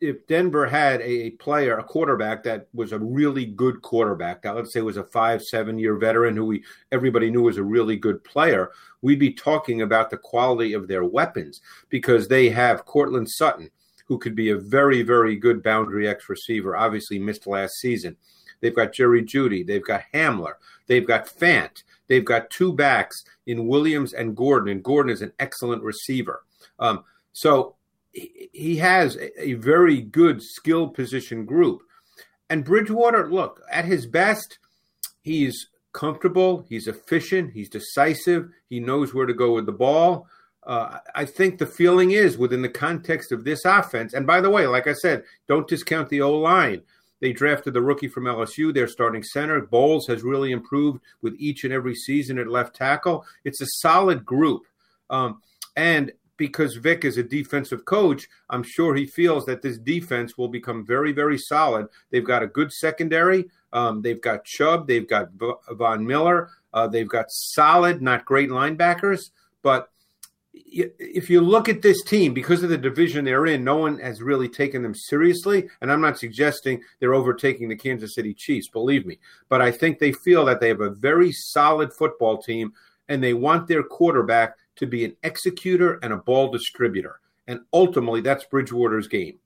if 0.00 0.26
Denver 0.26 0.66
had 0.66 1.02
a 1.02 1.30
player, 1.32 1.76
a 1.76 1.84
quarterback 1.84 2.42
that 2.44 2.68
was 2.72 2.92
a 2.92 2.98
really 2.98 3.44
good 3.44 3.82
quarterback, 3.82 4.40
that 4.42 4.56
let's 4.56 4.72
say 4.72 4.80
was 4.80 4.96
a 4.96 5.04
five, 5.04 5.42
seven 5.42 5.78
year 5.78 5.96
veteran 5.96 6.34
who 6.34 6.46
we 6.46 6.64
everybody 6.90 7.30
knew 7.30 7.42
was 7.42 7.58
a 7.58 7.62
really 7.62 7.96
good 7.96 8.22
player, 8.24 8.70
we'd 9.02 9.18
be 9.18 9.32
talking 9.32 9.82
about 9.82 10.10
the 10.10 10.16
quality 10.16 10.72
of 10.72 10.88
their 10.88 11.04
weapons 11.04 11.60
because 11.90 12.28
they 12.28 12.48
have 12.48 12.86
Courtland 12.86 13.28
Sutton, 13.28 13.70
who 14.06 14.18
could 14.18 14.34
be 14.34 14.50
a 14.50 14.58
very, 14.58 15.02
very 15.02 15.36
good 15.36 15.62
boundary 15.62 16.08
X 16.08 16.28
receiver, 16.28 16.76
obviously 16.76 17.18
missed 17.18 17.46
last 17.46 17.74
season. 17.74 18.16
They've 18.60 18.74
got 18.74 18.92
Jerry 18.92 19.22
Jeudy. 19.22 19.66
they've 19.66 19.84
got 19.84 20.02
Hamler, 20.12 20.54
they've 20.86 21.06
got 21.06 21.26
Fant, 21.26 21.82
they've 22.08 22.24
got 22.24 22.50
two 22.50 22.72
backs 22.72 23.24
in 23.46 23.66
Williams 23.66 24.12
and 24.12 24.36
Gordon, 24.36 24.68
and 24.70 24.84
Gordon 24.84 25.12
is 25.12 25.22
an 25.22 25.32
excellent 25.38 25.82
receiver. 25.82 26.42
Um, 26.78 27.04
so 27.32 27.76
he 28.12 28.76
has 28.78 29.16
a 29.38 29.54
very 29.54 30.00
good 30.00 30.42
skill 30.42 30.88
position 30.88 31.44
group. 31.44 31.82
And 32.48 32.64
Bridgewater, 32.64 33.30
look, 33.30 33.62
at 33.70 33.84
his 33.84 34.06
best, 34.06 34.58
he's 35.22 35.68
comfortable, 35.92 36.64
he's 36.68 36.88
efficient, 36.88 37.52
he's 37.52 37.68
decisive, 37.68 38.50
he 38.68 38.80
knows 38.80 39.14
where 39.14 39.26
to 39.26 39.34
go 39.34 39.54
with 39.54 39.66
the 39.66 39.72
ball. 39.72 40.26
Uh, 40.64 40.98
I 41.14 41.24
think 41.24 41.58
the 41.58 41.66
feeling 41.66 42.10
is 42.10 42.36
within 42.36 42.62
the 42.62 42.68
context 42.68 43.32
of 43.32 43.44
this 43.44 43.64
offense. 43.64 44.12
And 44.12 44.26
by 44.26 44.40
the 44.40 44.50
way, 44.50 44.66
like 44.66 44.86
I 44.86 44.92
said, 44.92 45.24
don't 45.48 45.68
discount 45.68 46.08
the 46.08 46.22
O 46.22 46.32
line. 46.32 46.82
They 47.20 47.32
drafted 47.32 47.74
the 47.74 47.82
rookie 47.82 48.08
from 48.08 48.24
LSU. 48.24 48.72
They're 48.72 48.88
starting 48.88 49.22
center. 49.22 49.60
Bolles 49.60 50.06
has 50.06 50.22
really 50.22 50.52
improved 50.52 51.00
with 51.22 51.34
each 51.38 51.64
and 51.64 51.72
every 51.72 51.94
season 51.94 52.38
at 52.38 52.48
left 52.48 52.74
tackle. 52.74 53.24
It's 53.44 53.60
a 53.60 53.66
solid 53.66 54.24
group. 54.24 54.62
Um, 55.10 55.42
and 55.76 56.12
because 56.36 56.76
Vic 56.76 57.04
is 57.04 57.18
a 57.18 57.22
defensive 57.22 57.84
coach, 57.84 58.26
I'm 58.48 58.62
sure 58.62 58.94
he 58.94 59.04
feels 59.04 59.44
that 59.44 59.60
this 59.60 59.76
defense 59.76 60.38
will 60.38 60.48
become 60.48 60.86
very, 60.86 61.12
very 61.12 61.36
solid. 61.36 61.86
They've 62.10 62.24
got 62.24 62.42
a 62.42 62.46
good 62.46 62.72
secondary. 62.72 63.50
Um, 63.74 64.00
they've 64.00 64.20
got 64.20 64.46
Chubb. 64.46 64.86
They've 64.86 65.06
got 65.06 65.28
Von 65.72 66.06
Miller. 66.06 66.48
Uh, 66.72 66.88
they've 66.88 67.08
got 67.08 67.26
solid, 67.28 68.00
not 68.00 68.24
great 68.24 68.48
linebackers. 68.48 69.30
But 69.62 69.90
if 70.66 71.30
you 71.30 71.40
look 71.40 71.68
at 71.68 71.82
this 71.82 72.02
team, 72.02 72.34
because 72.34 72.62
of 72.62 72.70
the 72.70 72.78
division 72.78 73.24
they're 73.24 73.46
in, 73.46 73.64
no 73.64 73.76
one 73.76 73.98
has 73.98 74.22
really 74.22 74.48
taken 74.48 74.82
them 74.82 74.94
seriously. 74.94 75.68
And 75.80 75.90
I'm 75.90 76.00
not 76.00 76.18
suggesting 76.18 76.82
they're 76.98 77.14
overtaking 77.14 77.68
the 77.68 77.76
Kansas 77.76 78.14
City 78.14 78.34
Chiefs, 78.34 78.68
believe 78.68 79.06
me. 79.06 79.18
But 79.48 79.62
I 79.62 79.70
think 79.70 79.98
they 79.98 80.12
feel 80.12 80.44
that 80.46 80.60
they 80.60 80.68
have 80.68 80.80
a 80.80 80.90
very 80.90 81.32
solid 81.32 81.92
football 81.92 82.40
team 82.40 82.72
and 83.08 83.22
they 83.22 83.34
want 83.34 83.66
their 83.66 83.82
quarterback 83.82 84.56
to 84.76 84.86
be 84.86 85.04
an 85.04 85.16
executor 85.22 85.98
and 86.02 86.12
a 86.12 86.16
ball 86.16 86.50
distributor. 86.50 87.20
And 87.46 87.60
ultimately, 87.72 88.20
that's 88.20 88.44
Bridgewater's 88.44 89.08
game. 89.08 89.38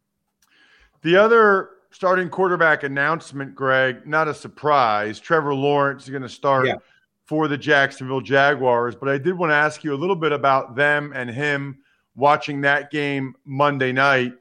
The 1.02 1.16
other 1.16 1.71
starting 1.90 2.28
quarterback 2.28 2.83
announcement, 2.83 3.54
Greg, 3.54 4.06
not 4.06 4.28
a 4.28 4.35
surprise. 4.35 5.21
Trevor 5.21 5.54
Lawrence 5.54 6.04
is 6.04 6.11
going 6.11 6.23
to 6.23 6.28
start 6.28 6.66
yeah. 6.66 6.76
For 7.24 7.48
the 7.48 7.56
Jacksonville 7.56 8.20
Jaguars. 8.20 8.94
But 8.94 9.08
I 9.08 9.18
did 9.18 9.36
want 9.36 9.50
to 9.50 9.54
ask 9.54 9.82
you 9.82 9.94
a 9.94 9.96
little 9.96 10.16
bit 10.16 10.32
about 10.32 10.76
them 10.76 11.12
and 11.14 11.30
him 11.30 11.78
watching 12.14 12.60
that 12.62 12.90
game 12.90 13.34
Monday 13.44 13.92
night. 13.92 14.32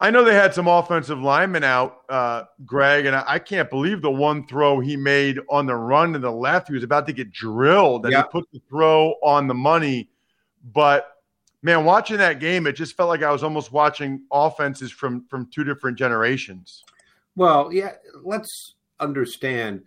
I 0.00 0.10
know 0.10 0.22
they 0.24 0.34
had 0.34 0.54
some 0.54 0.68
offensive 0.68 1.18
linemen 1.18 1.64
out, 1.64 2.02
uh, 2.08 2.44
Greg, 2.64 3.06
and 3.06 3.16
I, 3.16 3.24
I, 3.26 3.38
can't 3.40 3.68
believe 3.68 4.00
the 4.00 4.10
one 4.10 4.46
throw 4.46 4.78
he 4.78 4.96
made 4.96 5.40
on 5.50 5.66
the 5.66 5.74
run 5.74 6.12
to 6.12 6.20
the 6.20 6.30
left. 6.30 6.68
He 6.68 6.74
was 6.74 6.84
about 6.84 7.04
to 7.08 7.12
get 7.12 7.32
drilled, 7.32 8.06
and 8.06 8.14
he 8.14 8.22
put 8.30 8.48
the 8.52 8.60
throw 8.68 9.14
on 9.24 9.48
the 9.48 9.54
money. 9.54 10.08
But 10.72 11.16
man, 11.62 11.84
watching 11.84 12.16
that 12.18 12.38
game, 12.38 12.68
it 12.68 12.74
just 12.74 12.96
felt 12.96 13.08
like 13.08 13.24
I 13.24 13.32
was 13.32 13.42
almost 13.42 13.72
watching 13.72 14.22
offenses 14.30 14.92
from 14.92 15.26
from 15.26 15.50
two 15.52 15.64
different 15.64 15.98
generations. 15.98 16.84
Well, 17.34 17.72
yeah, 17.72 17.94
let's 18.22 18.74
understand 19.00 19.82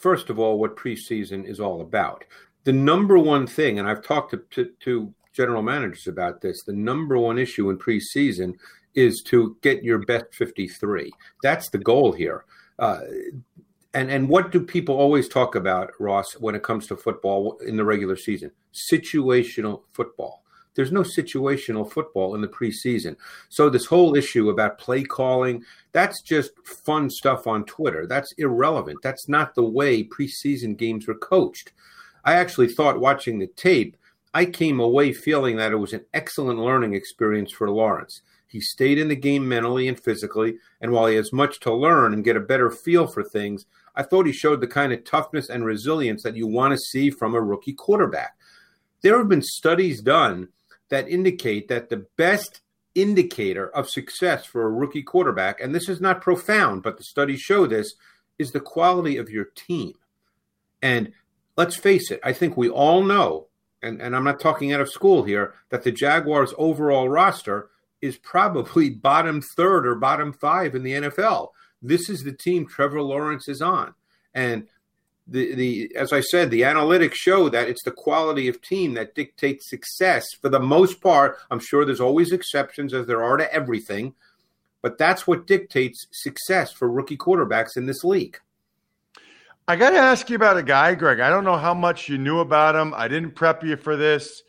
first 0.00 0.30
of 0.30 0.38
all 0.38 0.58
what 0.58 0.76
preseason 0.76 1.44
is 1.44 1.60
all 1.60 1.80
about. 1.80 2.24
The 2.64 2.72
number 2.72 3.18
one 3.18 3.46
thing, 3.46 3.78
and 3.78 3.88
I've 3.88 4.02
talked 4.02 4.32
to, 4.32 4.42
to, 4.50 4.70
to 4.80 5.14
general 5.32 5.62
managers 5.62 6.06
about 6.06 6.40
this, 6.40 6.62
the 6.62 6.72
number 6.72 7.18
one 7.18 7.38
issue 7.38 7.70
in 7.70 7.78
preseason 7.78 8.54
is 8.94 9.22
to 9.22 9.56
get 9.62 9.84
your 9.84 9.98
best 9.98 10.26
53. 10.32 11.10
That's 11.42 11.68
the 11.68 11.78
goal 11.78 12.12
here. 12.12 12.44
Uh, 12.78 13.00
and 13.92 14.10
and 14.10 14.28
what 14.28 14.52
do 14.52 14.60
people 14.60 14.96
always 14.96 15.28
talk 15.28 15.54
about, 15.54 15.90
Ross, 15.98 16.34
when 16.34 16.54
it 16.54 16.62
comes 16.62 16.86
to 16.86 16.96
football 16.96 17.58
in 17.66 17.76
the 17.76 17.84
regular 17.84 18.16
season? 18.16 18.52
Situational 18.72 19.82
football. 19.92 20.39
There's 20.74 20.92
no 20.92 21.02
situational 21.02 21.90
football 21.90 22.34
in 22.34 22.40
the 22.40 22.48
preseason. 22.48 23.16
So 23.48 23.68
this 23.68 23.86
whole 23.86 24.16
issue 24.16 24.50
about 24.50 24.78
play 24.78 25.02
calling, 25.02 25.64
that's 25.92 26.22
just 26.22 26.52
fun 26.64 27.10
stuff 27.10 27.46
on 27.46 27.64
Twitter. 27.64 28.06
That's 28.06 28.32
irrelevant. 28.38 29.00
That's 29.02 29.28
not 29.28 29.54
the 29.54 29.64
way 29.64 30.04
preseason 30.04 30.76
games 30.76 31.06
were 31.06 31.14
coached. 31.14 31.72
I 32.24 32.34
actually 32.34 32.68
thought 32.68 33.00
watching 33.00 33.38
the 33.38 33.48
tape, 33.48 33.96
I 34.32 34.44
came 34.44 34.78
away 34.78 35.12
feeling 35.12 35.56
that 35.56 35.72
it 35.72 35.76
was 35.76 35.92
an 35.92 36.04
excellent 36.14 36.60
learning 36.60 36.94
experience 36.94 37.50
for 37.52 37.70
Lawrence. 37.70 38.22
He 38.46 38.60
stayed 38.60 38.98
in 38.98 39.08
the 39.08 39.16
game 39.16 39.48
mentally 39.48 39.88
and 39.88 39.98
physically, 39.98 40.56
and 40.80 40.92
while 40.92 41.06
he 41.06 41.16
has 41.16 41.32
much 41.32 41.60
to 41.60 41.72
learn 41.72 42.12
and 42.12 42.24
get 42.24 42.36
a 42.36 42.40
better 42.40 42.70
feel 42.70 43.06
for 43.06 43.22
things, 43.22 43.66
I 43.94 44.02
thought 44.02 44.26
he 44.26 44.32
showed 44.32 44.60
the 44.60 44.66
kind 44.66 44.92
of 44.92 45.04
toughness 45.04 45.48
and 45.48 45.64
resilience 45.64 46.22
that 46.22 46.36
you 46.36 46.46
want 46.46 46.72
to 46.72 46.78
see 46.78 47.10
from 47.10 47.34
a 47.34 47.40
rookie 47.40 47.72
quarterback. 47.72 48.36
There 49.02 49.18
have 49.18 49.28
been 49.28 49.42
studies 49.42 50.00
done 50.00 50.48
that 50.90 51.08
indicate 51.08 51.68
that 51.68 51.88
the 51.88 52.06
best 52.16 52.60
indicator 52.94 53.68
of 53.68 53.88
success 53.88 54.44
for 54.44 54.62
a 54.62 54.70
rookie 54.70 55.02
quarterback, 55.02 55.60
and 55.60 55.74
this 55.74 55.88
is 55.88 56.00
not 56.00 56.20
profound, 56.20 56.82
but 56.82 56.98
the 56.98 57.04
studies 57.04 57.40
show 57.40 57.66
this, 57.66 57.94
is 58.38 58.52
the 58.52 58.60
quality 58.60 59.16
of 59.16 59.30
your 59.30 59.46
team. 59.54 59.94
And 60.82 61.12
let's 61.56 61.76
face 61.76 62.10
it, 62.10 62.20
I 62.24 62.32
think 62.32 62.56
we 62.56 62.68
all 62.68 63.02
know, 63.02 63.46
and, 63.82 64.00
and 64.00 64.16
I'm 64.16 64.24
not 64.24 64.40
talking 64.40 64.72
out 64.72 64.80
of 64.80 64.90
school 64.90 65.22
here, 65.22 65.54
that 65.70 65.84
the 65.84 65.92
Jaguars' 65.92 66.54
overall 66.58 67.08
roster 67.08 67.70
is 68.00 68.16
probably 68.16 68.90
bottom 68.90 69.40
third 69.40 69.86
or 69.86 69.94
bottom 69.94 70.32
five 70.32 70.74
in 70.74 70.82
the 70.82 70.92
NFL. 70.92 71.48
This 71.82 72.10
is 72.10 72.22
the 72.22 72.32
team 72.32 72.66
Trevor 72.66 73.02
Lawrence 73.02 73.48
is 73.48 73.62
on. 73.62 73.94
And 74.34 74.68
the, 75.30 75.54
the 75.54 75.96
as 75.96 76.12
I 76.12 76.20
said, 76.20 76.50
the 76.50 76.62
analytics 76.62 77.14
show 77.14 77.48
that 77.48 77.68
it's 77.68 77.84
the 77.84 77.90
quality 77.90 78.48
of 78.48 78.60
team 78.60 78.94
that 78.94 79.14
dictates 79.14 79.70
success 79.70 80.26
for 80.40 80.48
the 80.48 80.60
most 80.60 81.00
part. 81.00 81.38
I'm 81.50 81.60
sure 81.60 81.84
there's 81.84 82.00
always 82.00 82.32
exceptions, 82.32 82.92
as 82.92 83.06
there 83.06 83.22
are 83.22 83.36
to 83.36 83.52
everything, 83.52 84.14
but 84.82 84.98
that's 84.98 85.26
what 85.26 85.46
dictates 85.46 86.06
success 86.10 86.72
for 86.72 86.90
rookie 86.90 87.16
quarterbacks 87.16 87.76
in 87.76 87.86
this 87.86 88.04
league. 88.04 88.38
I 89.68 89.76
got 89.76 89.90
to 89.90 89.98
ask 89.98 90.28
you 90.28 90.34
about 90.34 90.56
a 90.56 90.64
guy, 90.64 90.94
Greg. 90.96 91.20
I 91.20 91.30
don't 91.30 91.44
know 91.44 91.56
how 91.56 91.74
much 91.74 92.08
you 92.08 92.18
knew 92.18 92.40
about 92.40 92.74
him. 92.74 92.92
I 92.92 93.06
didn't 93.06 93.36
prep 93.36 93.62
you 93.62 93.76
for 93.76 93.96
this. 93.96 94.42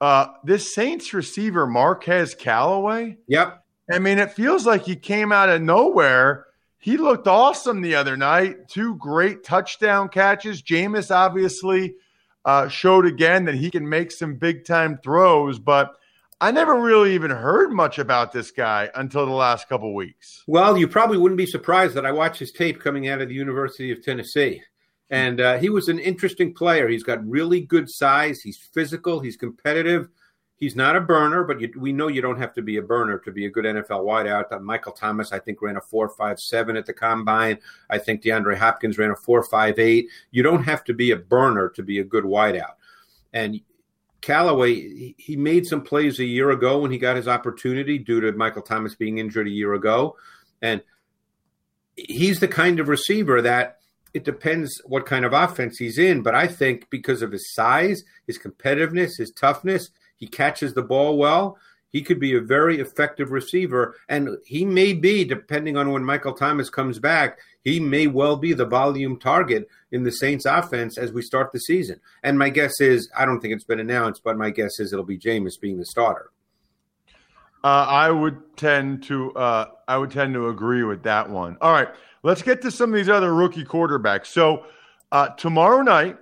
Uh, 0.00 0.26
this 0.44 0.74
Saints 0.74 1.14
receiver, 1.14 1.66
Marquez 1.66 2.34
Callaway. 2.34 3.16
Yep. 3.28 3.64
I 3.90 3.98
mean, 3.98 4.18
it 4.18 4.32
feels 4.32 4.66
like 4.66 4.84
he 4.84 4.94
came 4.94 5.32
out 5.32 5.48
of 5.48 5.62
nowhere. 5.62 6.47
He 6.78 6.96
looked 6.96 7.26
awesome 7.26 7.80
the 7.80 7.96
other 7.96 8.16
night. 8.16 8.68
Two 8.68 8.94
great 8.96 9.44
touchdown 9.44 10.08
catches. 10.08 10.62
Jameis 10.62 11.14
obviously 11.14 11.94
uh, 12.44 12.68
showed 12.68 13.04
again 13.04 13.44
that 13.46 13.56
he 13.56 13.70
can 13.70 13.88
make 13.88 14.12
some 14.12 14.36
big 14.36 14.64
time 14.64 14.98
throws, 15.02 15.58
but 15.58 15.96
I 16.40 16.52
never 16.52 16.80
really 16.80 17.14
even 17.14 17.32
heard 17.32 17.72
much 17.72 17.98
about 17.98 18.32
this 18.32 18.52
guy 18.52 18.88
until 18.94 19.26
the 19.26 19.32
last 19.32 19.68
couple 19.68 19.92
weeks. 19.92 20.44
Well, 20.46 20.78
you 20.78 20.86
probably 20.86 21.18
wouldn't 21.18 21.36
be 21.36 21.46
surprised 21.46 21.94
that 21.94 22.06
I 22.06 22.12
watched 22.12 22.38
his 22.38 22.52
tape 22.52 22.80
coming 22.80 23.08
out 23.08 23.20
of 23.20 23.28
the 23.28 23.34
University 23.34 23.90
of 23.90 24.02
Tennessee. 24.02 24.62
And 25.10 25.40
uh, 25.40 25.58
he 25.58 25.68
was 25.68 25.88
an 25.88 25.98
interesting 25.98 26.54
player. 26.54 26.88
He's 26.88 27.02
got 27.02 27.26
really 27.26 27.62
good 27.62 27.90
size. 27.90 28.40
He's 28.40 28.58
physical. 28.58 29.18
He's 29.18 29.36
competitive. 29.36 30.08
He's 30.58 30.74
not 30.74 30.96
a 30.96 31.00
burner, 31.00 31.44
but 31.44 31.60
you, 31.60 31.72
we 31.76 31.92
know 31.92 32.08
you 32.08 32.20
don't 32.20 32.40
have 32.40 32.52
to 32.54 32.62
be 32.62 32.78
a 32.78 32.82
burner 32.82 33.18
to 33.20 33.30
be 33.30 33.46
a 33.46 33.50
good 33.50 33.64
NFL 33.64 34.04
wideout. 34.04 34.50
Uh, 34.50 34.58
Michael 34.58 34.90
Thomas, 34.90 35.32
I 35.32 35.38
think, 35.38 35.62
ran 35.62 35.76
a 35.76 35.80
four 35.80 36.08
five 36.08 36.40
seven 36.40 36.76
at 36.76 36.84
the 36.84 36.92
combine. 36.92 37.58
I 37.88 37.98
think 37.98 38.22
DeAndre 38.22 38.56
Hopkins 38.56 38.98
ran 38.98 39.10
a 39.10 39.16
four 39.16 39.44
five 39.44 39.78
eight. 39.78 40.08
You 40.32 40.42
don't 40.42 40.64
have 40.64 40.82
to 40.84 40.94
be 40.94 41.12
a 41.12 41.16
burner 41.16 41.68
to 41.70 41.82
be 41.84 42.00
a 42.00 42.04
good 42.04 42.24
wideout. 42.24 42.72
And 43.32 43.60
Callaway, 44.20 45.14
he 45.16 45.36
made 45.36 45.64
some 45.64 45.82
plays 45.82 46.18
a 46.18 46.24
year 46.24 46.50
ago 46.50 46.80
when 46.80 46.90
he 46.90 46.98
got 46.98 47.14
his 47.14 47.28
opportunity 47.28 47.98
due 47.98 48.20
to 48.20 48.32
Michael 48.32 48.62
Thomas 48.62 48.96
being 48.96 49.18
injured 49.18 49.46
a 49.46 49.50
year 49.50 49.74
ago, 49.74 50.16
and 50.60 50.82
he's 51.94 52.40
the 52.40 52.48
kind 52.48 52.80
of 52.80 52.88
receiver 52.88 53.42
that 53.42 53.78
it 54.12 54.24
depends 54.24 54.80
what 54.86 55.06
kind 55.06 55.24
of 55.24 55.32
offense 55.32 55.78
he's 55.78 55.98
in. 55.98 56.22
But 56.22 56.34
I 56.34 56.48
think 56.48 56.90
because 56.90 57.22
of 57.22 57.30
his 57.30 57.54
size, 57.54 58.02
his 58.26 58.38
competitiveness, 58.38 59.18
his 59.18 59.30
toughness, 59.30 59.90
he 60.18 60.26
catches 60.26 60.74
the 60.74 60.82
ball 60.82 61.16
well. 61.16 61.58
He 61.90 62.02
could 62.02 62.20
be 62.20 62.36
a 62.36 62.40
very 62.40 62.80
effective 62.80 63.30
receiver. 63.30 63.96
And 64.08 64.36
he 64.44 64.64
may 64.64 64.92
be, 64.92 65.24
depending 65.24 65.76
on 65.76 65.90
when 65.90 66.04
Michael 66.04 66.34
Thomas 66.34 66.68
comes 66.68 66.98
back, 66.98 67.38
he 67.64 67.80
may 67.80 68.06
well 68.06 68.36
be 68.36 68.52
the 68.52 68.66
volume 68.66 69.18
target 69.18 69.68
in 69.90 70.02
the 70.02 70.12
Saints 70.12 70.44
offense 70.44 70.98
as 70.98 71.12
we 71.12 71.22
start 71.22 71.50
the 71.50 71.60
season. 71.60 72.00
And 72.22 72.38
my 72.38 72.50
guess 72.50 72.80
is, 72.80 73.10
I 73.16 73.24
don't 73.24 73.40
think 73.40 73.54
it's 73.54 73.64
been 73.64 73.80
announced, 73.80 74.22
but 74.22 74.36
my 74.36 74.50
guess 74.50 74.78
is 74.78 74.92
it'll 74.92 75.04
be 75.04 75.18
Jameis 75.18 75.58
being 75.58 75.78
the 75.78 75.86
starter. 75.86 76.30
Uh, 77.64 77.86
I 77.88 78.10
would 78.10 78.56
tend 78.56 79.02
to 79.04 79.32
uh, 79.32 79.66
I 79.88 79.98
would 79.98 80.12
tend 80.12 80.34
to 80.34 80.48
agree 80.48 80.84
with 80.84 81.02
that 81.02 81.28
one. 81.28 81.56
All 81.60 81.72
right, 81.72 81.88
let's 82.22 82.40
get 82.40 82.62
to 82.62 82.70
some 82.70 82.90
of 82.90 82.96
these 82.96 83.08
other 83.08 83.34
rookie 83.34 83.64
quarterbacks. 83.64 84.26
So 84.26 84.64
uh, 85.10 85.30
tomorrow 85.30 85.82
night, 85.82 86.18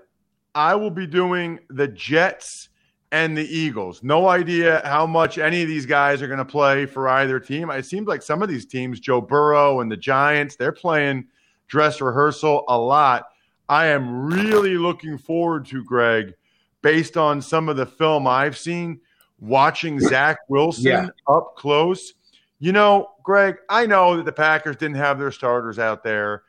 I 0.55 0.76
will 0.76 0.91
be 0.91 1.07
doing 1.07 1.59
the 1.69 1.88
Jets 1.88 2.71
and 3.16 3.35
the 3.35 3.56
Eagles. 3.56 4.02
No 4.02 4.28
idea 4.28 4.82
how 4.85 5.06
much 5.06 5.38
any 5.38 5.62
of 5.62 5.68
these 5.68 5.87
guys 5.87 6.20
are 6.20 6.26
going 6.26 6.38
to 6.38 6.44
play 6.44 6.85
for 6.85 7.08
either 7.08 7.40
team. 7.40 7.70
It 7.70 7.87
seems 7.87 8.06
like 8.06 8.23
some 8.23 8.42
of 8.42 8.49
these 8.50 8.66
teams, 8.66 9.00
Joe 9.00 9.23
Burrow 9.23 9.80
and 9.80 9.90
the 9.90 9.96
Giants, 9.96 10.56
they're 10.56 10.70
playing 10.70 11.25
dress 11.66 12.02
rehearsal 12.02 12.64
a 12.68 12.78
lot. 12.78 13.28
I 13.70 13.87
am 13.87 14.26
really 14.26 14.76
looking 14.76 15.16
forward 15.16 15.64
to 15.66 15.82
Greg, 15.82 16.35
based 16.82 17.16
on 17.16 17.40
some 17.40 17.70
of 17.70 17.78
the 17.78 17.87
film 17.87 18.26
I've 18.26 18.58
seen 18.58 19.00
watching 19.40 19.99
Zach 19.99 20.37
Wilson 20.49 20.85
yeah. 20.85 21.08
up 21.26 21.56
close. 21.56 22.12
You 22.58 22.73
know, 22.73 23.12
Greg, 23.23 23.56
I 23.70 23.87
know 23.87 24.18
that 24.18 24.26
the 24.26 24.32
Packers 24.32 24.76
didn't 24.76 24.96
have 24.96 25.18
their 25.18 25.32
starters 25.32 25.78
out 25.78 26.04
there, 26.04 26.42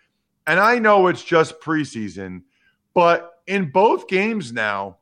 and 0.45 0.59
I 0.59 0.79
know 0.79 1.07
it's 1.07 1.23
just 1.23 1.61
preseason, 1.61 2.43
but 2.93 3.39
in 3.47 3.71
both 3.71 4.09
games 4.09 4.51
now, 4.51 4.97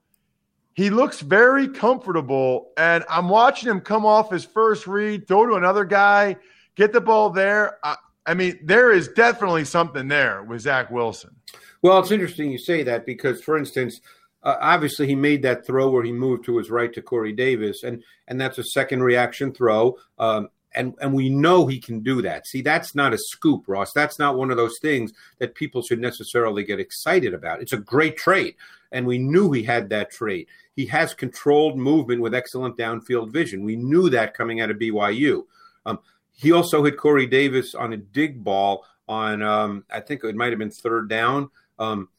he 0.75 0.89
looks 0.89 1.21
very 1.21 1.67
comfortable. 1.67 2.71
And 2.77 3.03
I'm 3.09 3.29
watching 3.29 3.69
him 3.69 3.81
come 3.81 4.05
off 4.05 4.29
his 4.29 4.45
first 4.45 4.85
read, 4.85 5.27
throw 5.27 5.47
to 5.47 5.55
another 5.55 5.85
guy, 5.85 6.35
get 6.75 6.93
the 6.93 7.01
ball 7.01 7.31
there. 7.31 7.79
I, 7.83 7.95
I 8.25 8.33
mean, 8.33 8.59
there 8.63 8.91
is 8.91 9.07
definitely 9.09 9.65
something 9.65 10.07
there 10.07 10.43
with 10.43 10.61
Zach 10.61 10.91
Wilson. 10.91 11.35
Well, 11.81 11.99
it's 11.99 12.11
interesting 12.11 12.51
you 12.51 12.57
say 12.57 12.83
that 12.83 13.05
because, 13.05 13.41
for 13.41 13.57
instance, 13.57 14.01
uh, 14.43 14.57
obviously 14.59 15.07
he 15.07 15.15
made 15.15 15.41
that 15.43 15.65
throw 15.65 15.89
where 15.89 16.03
he 16.03 16.11
moved 16.11 16.45
to 16.45 16.57
his 16.57 16.69
right 16.69 16.93
to 16.93 17.01
Corey 17.01 17.33
Davis, 17.33 17.83
and 17.83 18.03
and 18.27 18.39
that's 18.39 18.57
a 18.57 18.63
second 18.63 19.01
reaction 19.01 19.51
throw. 19.51 19.97
Um, 20.19 20.49
and 20.75 20.93
and 21.01 21.13
we 21.13 21.29
know 21.29 21.65
he 21.65 21.79
can 21.79 22.01
do 22.01 22.21
that. 22.21 22.47
See, 22.47 22.61
that's 22.61 22.95
not 22.95 23.13
a 23.13 23.17
scoop, 23.17 23.63
Ross. 23.67 23.93
That's 23.93 24.19
not 24.19 24.37
one 24.37 24.51
of 24.51 24.57
those 24.57 24.77
things 24.79 25.13
that 25.39 25.55
people 25.55 25.81
should 25.81 25.99
necessarily 25.99 26.63
get 26.63 26.79
excited 26.79 27.33
about. 27.33 27.61
It's 27.61 27.73
a 27.73 27.77
great 27.77 28.17
trait, 28.17 28.55
and 28.91 29.05
we 29.05 29.17
knew 29.17 29.51
he 29.51 29.63
had 29.63 29.89
that 29.89 30.11
trait. 30.11 30.47
He 30.75 30.85
has 30.87 31.13
controlled 31.13 31.77
movement 31.77 32.21
with 32.21 32.35
excellent 32.35 32.77
downfield 32.77 33.31
vision. 33.31 33.63
We 33.63 33.75
knew 33.75 34.09
that 34.09 34.33
coming 34.33 34.61
out 34.61 34.71
of 34.71 34.77
BYU. 34.77 35.45
Um, 35.85 35.99
he 36.31 36.51
also 36.51 36.83
hit 36.83 36.97
Corey 36.97 37.27
Davis 37.27 37.75
on 37.75 37.93
a 37.93 37.97
dig 37.97 38.43
ball 38.43 38.85
on 39.07 39.41
um, 39.41 39.85
I 39.91 39.99
think 39.99 40.23
it 40.23 40.35
might 40.35 40.51
have 40.51 40.59
been 40.59 40.71
third 40.71 41.09
down. 41.09 41.49
Um, 41.79 42.09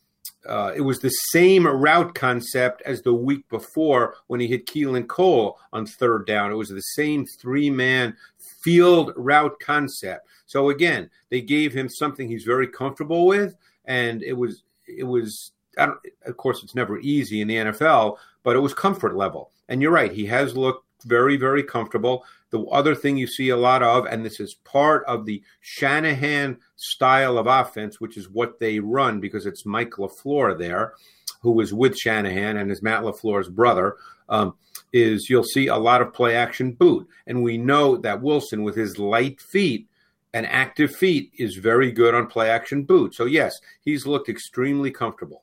uh, 0.49 0.73
it 0.75 0.81
was 0.81 1.01
the 1.01 1.11
same 1.11 1.67
route 1.67 2.15
concept 2.15 2.83
as 2.83 3.03
the 3.03 3.15
week 3.15 3.49
before 3.49 4.17
when 4.27 4.41
he 4.41 4.47
hit 4.47 4.67
Keelan 4.67 5.07
Cole 5.09 5.59
on 5.73 5.87
third 5.87 6.27
down. 6.27 6.51
It 6.51 6.57
was 6.57 6.69
the 6.69 6.81
same 6.81 7.27
three 7.27 7.71
man 7.71 8.17
field 8.63 9.13
route 9.17 9.59
concept. 9.61 10.29
So 10.47 10.71
again, 10.71 11.11
they 11.31 11.41
gave 11.41 11.73
him 11.73 11.89
something 11.89 12.29
he's 12.29 12.45
very 12.45 12.69
comfortable 12.69 13.27
with, 13.27 13.57
and 13.85 14.23
it 14.23 14.35
was 14.35 14.63
it 14.87 15.05
was. 15.05 15.53
of 15.79 16.37
course, 16.37 16.63
it's 16.63 16.75
never 16.75 16.99
easy 17.01 17.41
in 17.41 17.49
the 17.49 17.57
NFL, 17.57 18.17
but 18.43 18.57
it 18.57 18.61
was 18.61 18.73
comfort 18.73 19.17
level. 19.17 19.51
And 19.69 19.83
you're 19.83 19.91
right; 19.91 20.13
he 20.13 20.27
has 20.27 20.57
looked 20.57 20.87
very, 21.05 21.37
very 21.37 21.63
comfortable. 21.63 22.25
The 22.51 22.63
other 22.67 22.95
thing 22.95 23.17
you 23.17 23.27
see 23.27 23.49
a 23.49 23.57
lot 23.57 23.83
of, 23.83 24.07
and 24.07 24.25
this 24.25 24.39
is 24.39 24.55
part 24.65 25.05
of 25.07 25.27
the 25.27 25.43
Shanahan 25.61 26.59
style 26.77 27.39
of 27.39 27.47
offense, 27.47 28.01
which 28.01 28.17
is 28.17 28.29
what 28.29 28.61
they 28.61 28.79
run 28.79 29.21
because 29.21 29.47
it's 29.47 29.67
Mike 29.67 29.93
LaFleur 29.93 30.59
there, 30.59 30.95
who 31.41 31.53
was 31.53 31.75
with 31.75 31.97
Shanahan 31.97 32.57
and 32.57 32.71
is 32.71 32.83
Matt 32.83 33.03
LaFleur's 33.03 33.49
brother, 33.49 33.97
um, 34.29 34.55
is 34.93 35.29
you'll 35.29 35.45
see 35.45 35.67
a 35.67 35.77
lot 35.77 36.01
of 36.01 36.13
play 36.13 36.37
action 36.37 36.73
boot. 36.73 37.09
And 37.27 37.43
we 37.43 37.59
know 37.59 37.97
that 37.99 38.23
Wilson, 38.23 38.63
with 38.63 38.77
his 38.77 38.99
light 38.99 39.41
feet 39.41 39.89
and 40.33 40.47
active 40.47 40.95
feet, 40.95 41.33
is 41.39 41.57
very 41.57 41.91
good 41.91 42.15
on 42.15 42.27
play 42.29 42.49
action 42.49 42.85
boot. 42.85 43.15
So, 43.15 43.25
yes, 43.25 43.59
he's 43.83 44.07
looked 44.07 44.29
extremely 44.29 44.91
comfortable. 44.91 45.43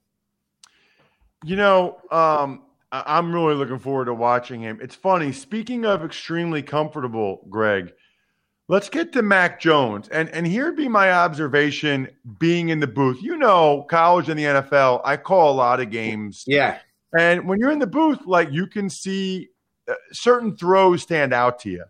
You 1.43 1.57
know, 1.57 1.97
um, 2.09 2.63
I'm 2.93 3.33
really 3.33 3.55
looking 3.55 3.79
forward 3.79 4.05
to 4.05 4.13
watching 4.13 4.61
him. 4.61 4.77
It's 4.79 4.93
funny. 4.93 5.31
Speaking 5.31 5.83
of 5.83 6.05
extremely 6.05 6.61
comfortable, 6.61 7.43
Greg, 7.49 7.91
let's 8.67 8.87
get 8.87 9.11
to 9.13 9.23
Mac 9.23 9.59
Jones. 9.59 10.07
And 10.09 10.29
and 10.29 10.45
here'd 10.45 10.77
be 10.77 10.87
my 10.87 11.11
observation 11.11 12.07
being 12.37 12.69
in 12.69 12.79
the 12.79 12.87
booth. 12.87 13.21
You 13.23 13.37
know, 13.37 13.87
college 13.89 14.29
and 14.29 14.39
the 14.39 14.43
NFL, 14.43 15.01
I 15.03 15.17
call 15.17 15.51
a 15.51 15.55
lot 15.55 15.79
of 15.79 15.89
games. 15.89 16.43
Yeah. 16.45 16.77
And 17.17 17.47
when 17.47 17.59
you're 17.59 17.71
in 17.71 17.79
the 17.79 17.87
booth, 17.87 18.19
like 18.27 18.51
you 18.51 18.67
can 18.67 18.89
see 18.91 19.49
uh, 19.87 19.95
certain 20.11 20.55
throws 20.55 21.01
stand 21.01 21.33
out 21.33 21.59
to 21.59 21.71
you. 21.71 21.85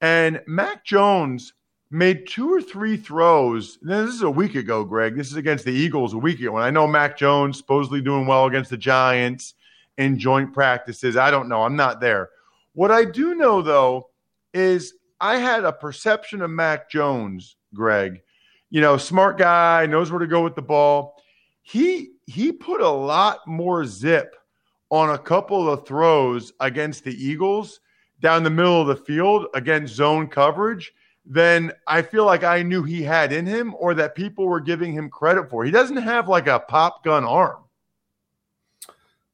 And 0.00 0.42
Mac 0.48 0.84
Jones 0.84 1.52
made 1.92 2.26
two 2.26 2.52
or 2.52 2.60
three 2.60 2.96
throws. 2.96 3.78
This 3.80 4.10
is 4.10 4.22
a 4.22 4.30
week 4.30 4.56
ago, 4.56 4.82
Greg. 4.82 5.16
This 5.16 5.30
is 5.30 5.36
against 5.36 5.64
the 5.64 5.72
Eagles 5.72 6.14
a 6.14 6.18
week 6.18 6.40
ago. 6.40 6.56
And 6.56 6.64
I 6.64 6.70
know 6.70 6.88
Mac 6.88 7.16
Jones 7.16 7.58
supposedly 7.58 8.00
doing 8.00 8.26
well 8.26 8.46
against 8.46 8.70
the 8.70 8.76
Giants 8.76 9.54
in 9.98 10.18
joint 10.18 10.52
practices. 10.52 11.16
I 11.16 11.30
don't 11.30 11.48
know. 11.48 11.62
I'm 11.62 11.76
not 11.76 12.00
there. 12.00 12.30
What 12.74 12.90
I 12.90 13.04
do 13.04 13.34
know, 13.34 13.62
though, 13.62 14.08
is 14.54 14.94
I 15.20 15.36
had 15.36 15.64
a 15.64 15.72
perception 15.72 16.42
of 16.42 16.50
Mac 16.50 16.90
Jones, 16.90 17.56
Greg. 17.74 18.22
You 18.70 18.80
know, 18.80 18.96
smart 18.96 19.38
guy, 19.38 19.86
knows 19.86 20.10
where 20.10 20.20
to 20.20 20.26
go 20.26 20.42
with 20.42 20.56
the 20.56 20.62
ball. 20.62 21.16
He 21.62 22.12
he 22.26 22.52
put 22.52 22.80
a 22.80 22.88
lot 22.88 23.46
more 23.46 23.84
zip 23.84 24.34
on 24.90 25.10
a 25.10 25.18
couple 25.18 25.70
of 25.70 25.86
throws 25.86 26.52
against 26.60 27.04
the 27.04 27.14
Eagles 27.14 27.80
down 28.20 28.42
the 28.42 28.50
middle 28.50 28.80
of 28.80 28.86
the 28.86 28.96
field 28.96 29.46
against 29.54 29.94
zone 29.94 30.28
coverage 30.28 30.92
than 31.24 31.72
I 31.86 32.02
feel 32.02 32.24
like 32.24 32.44
I 32.44 32.62
knew 32.62 32.82
he 32.82 33.02
had 33.02 33.32
in 33.32 33.46
him 33.46 33.74
or 33.78 33.94
that 33.94 34.14
people 34.14 34.46
were 34.46 34.60
giving 34.60 34.92
him 34.92 35.10
credit 35.10 35.48
for. 35.50 35.64
He 35.64 35.70
doesn't 35.70 35.96
have 35.98 36.28
like 36.28 36.46
a 36.46 36.60
pop 36.60 37.04
gun 37.04 37.24
arm. 37.24 37.62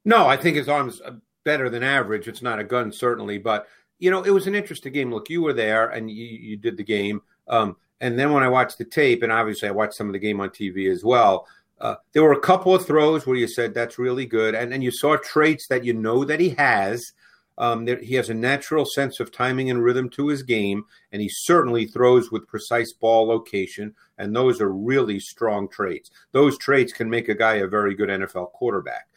No, 0.05 0.27
I 0.27 0.37
think 0.37 0.57
his 0.57 0.69
arm's 0.69 1.01
uh, 1.01 1.13
better 1.45 1.69
than 1.69 1.83
average. 1.83 2.29
It's 2.29 2.43
not 2.43 2.59
a 2.59 2.65
gun, 2.65 2.93
certainly, 2.93 3.39
but 3.39 3.67
you 3.99 4.11
know, 4.11 4.23
it 4.23 4.31
was 4.31 4.47
an 4.47 4.55
interesting 4.55 4.93
game. 4.93 5.13
Look, 5.13 5.29
you 5.29 5.43
were 5.43 5.53
there 5.53 5.89
and 5.89 6.11
you, 6.11 6.25
you 6.25 6.57
did 6.57 6.77
the 6.77 6.85
game. 6.85 7.21
Um, 7.49 7.77
and 8.01 8.19
then 8.19 8.33
when 8.33 8.43
I 8.43 8.49
watched 8.49 8.79
the 8.79 8.85
tape, 8.85 9.23
and 9.23 9.33
obviously 9.33 9.69
I 9.69 9.73
watched 9.73 9.95
some 9.95 10.07
of 10.07 10.13
the 10.13 10.19
game 10.19 10.41
on 10.41 10.51
TV 10.51 10.91
as 10.91 11.03
well, 11.05 11.47
uh, 11.81 11.97
there 12.13 12.23
were 12.23 12.33
a 12.33 12.41
couple 12.41 12.75
of 12.75 12.87
throws 12.87 13.27
where 13.27 13.37
you 13.37 13.49
said 13.49 13.73
that's 13.73 13.99
really 13.99 14.27
good, 14.27 14.55
and 14.55 14.71
then 14.71 14.83
you 14.83 14.91
saw 14.91 15.17
traits 15.17 15.69
that 15.69 15.85
you 15.85 15.93
know 15.93 16.25
that 16.25 16.41
he 16.41 16.51
has. 16.51 17.13
Um, 17.57 17.85
there, 17.85 18.01
he 18.01 18.15
has 18.15 18.31
a 18.31 18.35
natural 18.35 18.85
sense 18.85 19.19
of 19.19 19.33
timing 19.33 19.71
and 19.71 19.83
rhythm 19.83 20.09
to 20.11 20.29
his 20.29 20.45
game, 20.45 20.85
and 21.13 21.21
he 21.21 21.29
certainly 21.29 21.87
throws 21.87 22.31
with 22.31 22.47
precise 22.47 22.93
ball 22.93 23.27
location, 23.27 23.95
and 24.17 24.35
those 24.35 24.61
are 24.61 24.73
really 24.73 25.19
strong 25.19 25.69
traits. 25.69 26.11
Those 26.33 26.57
traits 26.59 26.93
can 26.93 27.11
make 27.11 27.29
a 27.29 27.35
guy 27.35 27.55
a 27.57 27.67
very 27.67 27.95
good 27.95 28.09
NFL 28.09 28.53
quarterback. 28.53 29.09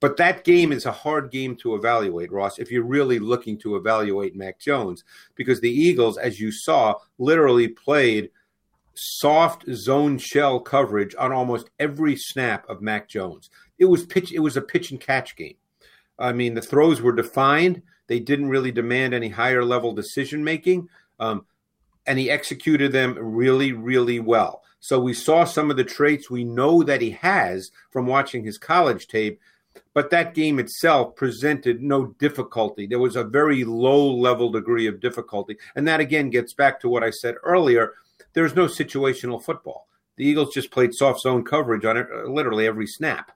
But 0.00 0.16
that 0.16 0.44
game 0.44 0.72
is 0.72 0.86
a 0.86 0.92
hard 0.92 1.30
game 1.30 1.56
to 1.56 1.74
evaluate, 1.74 2.32
Ross, 2.32 2.58
if 2.58 2.70
you're 2.70 2.82
really 2.82 3.18
looking 3.18 3.58
to 3.58 3.76
evaluate 3.76 4.34
Mac 4.34 4.58
Jones, 4.58 5.04
because 5.34 5.60
the 5.60 5.70
Eagles, 5.70 6.16
as 6.16 6.40
you 6.40 6.50
saw, 6.50 6.94
literally 7.18 7.68
played 7.68 8.30
soft 8.94 9.64
zone 9.72 10.18
shell 10.18 10.58
coverage 10.60 11.14
on 11.18 11.32
almost 11.32 11.70
every 11.78 12.16
snap 12.16 12.68
of 12.68 12.82
Mac 12.82 13.08
Jones. 13.08 13.50
It 13.78 13.84
was 13.86 14.04
pitch 14.04 14.32
it 14.32 14.40
was 14.40 14.56
a 14.56 14.62
pitch 14.62 14.90
and 14.90 15.00
catch 15.00 15.36
game. 15.36 15.56
I 16.18 16.32
mean, 16.32 16.54
the 16.54 16.62
throws 16.62 17.00
were 17.00 17.12
defined. 17.12 17.82
They 18.06 18.20
didn't 18.20 18.48
really 18.48 18.72
demand 18.72 19.14
any 19.14 19.28
higher 19.28 19.64
level 19.64 19.92
decision 19.92 20.44
making. 20.44 20.88
Um, 21.18 21.46
and 22.06 22.18
he 22.18 22.30
executed 22.30 22.92
them 22.92 23.16
really, 23.18 23.72
really 23.72 24.20
well. 24.20 24.62
So 24.80 24.98
we 24.98 25.14
saw 25.14 25.44
some 25.44 25.70
of 25.70 25.76
the 25.76 25.84
traits 25.84 26.30
we 26.30 26.44
know 26.44 26.82
that 26.82 27.02
he 27.02 27.10
has 27.10 27.70
from 27.90 28.06
watching 28.06 28.44
his 28.44 28.58
college 28.58 29.06
tape 29.06 29.40
but 29.94 30.10
that 30.10 30.34
game 30.34 30.58
itself 30.58 31.16
presented 31.16 31.82
no 31.82 32.06
difficulty. 32.18 32.86
There 32.86 32.98
was 32.98 33.16
a 33.16 33.24
very 33.24 33.64
low 33.64 34.14
level 34.14 34.50
degree 34.50 34.86
of 34.86 35.00
difficulty. 35.00 35.56
And 35.74 35.86
that 35.88 36.00
again 36.00 36.30
gets 36.30 36.52
back 36.52 36.80
to 36.80 36.88
what 36.88 37.02
I 37.02 37.10
said 37.10 37.36
earlier. 37.42 37.94
There's 38.32 38.54
no 38.54 38.66
situational 38.66 39.42
football. 39.42 39.88
The 40.16 40.24
Eagles 40.24 40.54
just 40.54 40.70
played 40.70 40.94
soft 40.94 41.20
zone 41.20 41.44
coverage 41.44 41.84
on 41.84 41.96
it 41.96 42.06
uh, 42.12 42.28
literally 42.28 42.66
every 42.66 42.86
snap. 42.86 43.32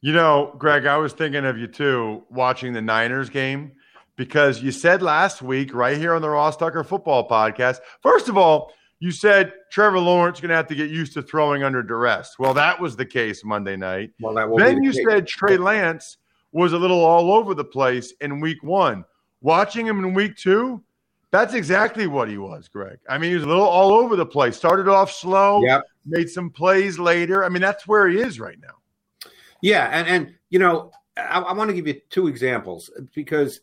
You 0.00 0.14
know, 0.14 0.54
Greg, 0.56 0.86
I 0.86 0.96
was 0.96 1.12
thinking 1.12 1.44
of 1.44 1.58
you 1.58 1.66
too 1.66 2.24
watching 2.30 2.72
the 2.72 2.80
Niners 2.80 3.28
game 3.28 3.72
because 4.16 4.62
you 4.62 4.72
said 4.72 5.02
last 5.02 5.42
week, 5.42 5.74
right 5.74 5.98
here 5.98 6.14
on 6.14 6.22
the 6.22 6.30
Ross 6.30 6.56
Tucker 6.56 6.84
Football 6.84 7.28
Podcast, 7.28 7.80
first 8.02 8.28
of 8.28 8.38
all, 8.38 8.72
you 9.00 9.10
said 9.10 9.54
Trevor 9.70 9.98
Lawrence 9.98 10.40
going 10.40 10.50
to 10.50 10.54
have 10.54 10.66
to 10.68 10.74
get 10.74 10.90
used 10.90 11.14
to 11.14 11.22
throwing 11.22 11.62
under 11.62 11.82
duress. 11.82 12.38
Well, 12.38 12.54
that 12.54 12.78
was 12.78 12.96
the 12.96 13.06
case 13.06 13.42
Monday 13.44 13.76
night. 13.76 14.12
Well, 14.20 14.34
that 14.34 14.48
then 14.56 14.76
the 14.76 14.84
you 14.84 14.92
case. 14.92 15.04
said 15.08 15.26
Trey 15.26 15.56
Lance 15.56 16.18
was 16.52 16.74
a 16.74 16.78
little 16.78 17.02
all 17.02 17.32
over 17.32 17.54
the 17.54 17.64
place 17.64 18.12
in 18.20 18.40
week 18.40 18.62
one. 18.62 19.04
Watching 19.40 19.86
him 19.86 20.04
in 20.04 20.12
week 20.12 20.36
two, 20.36 20.82
that's 21.30 21.54
exactly 21.54 22.06
what 22.06 22.28
he 22.28 22.36
was, 22.36 22.68
Greg. 22.68 22.98
I 23.08 23.16
mean, 23.16 23.30
he 23.30 23.34
was 23.36 23.44
a 23.44 23.48
little 23.48 23.66
all 23.66 23.92
over 23.92 24.16
the 24.16 24.26
place. 24.26 24.56
Started 24.56 24.86
off 24.86 25.10
slow, 25.10 25.62
yep. 25.62 25.84
made 26.04 26.28
some 26.28 26.50
plays 26.50 26.98
later. 26.98 27.42
I 27.42 27.48
mean, 27.48 27.62
that's 27.62 27.86
where 27.86 28.06
he 28.08 28.18
is 28.18 28.38
right 28.38 28.58
now. 28.60 29.30
Yeah, 29.62 29.88
and 29.92 30.08
and 30.08 30.34
you 30.50 30.58
know, 30.58 30.90
I, 31.16 31.40
I 31.40 31.52
want 31.54 31.70
to 31.70 31.74
give 31.74 31.86
you 31.86 32.00
two 32.10 32.26
examples 32.26 32.90
because 33.14 33.60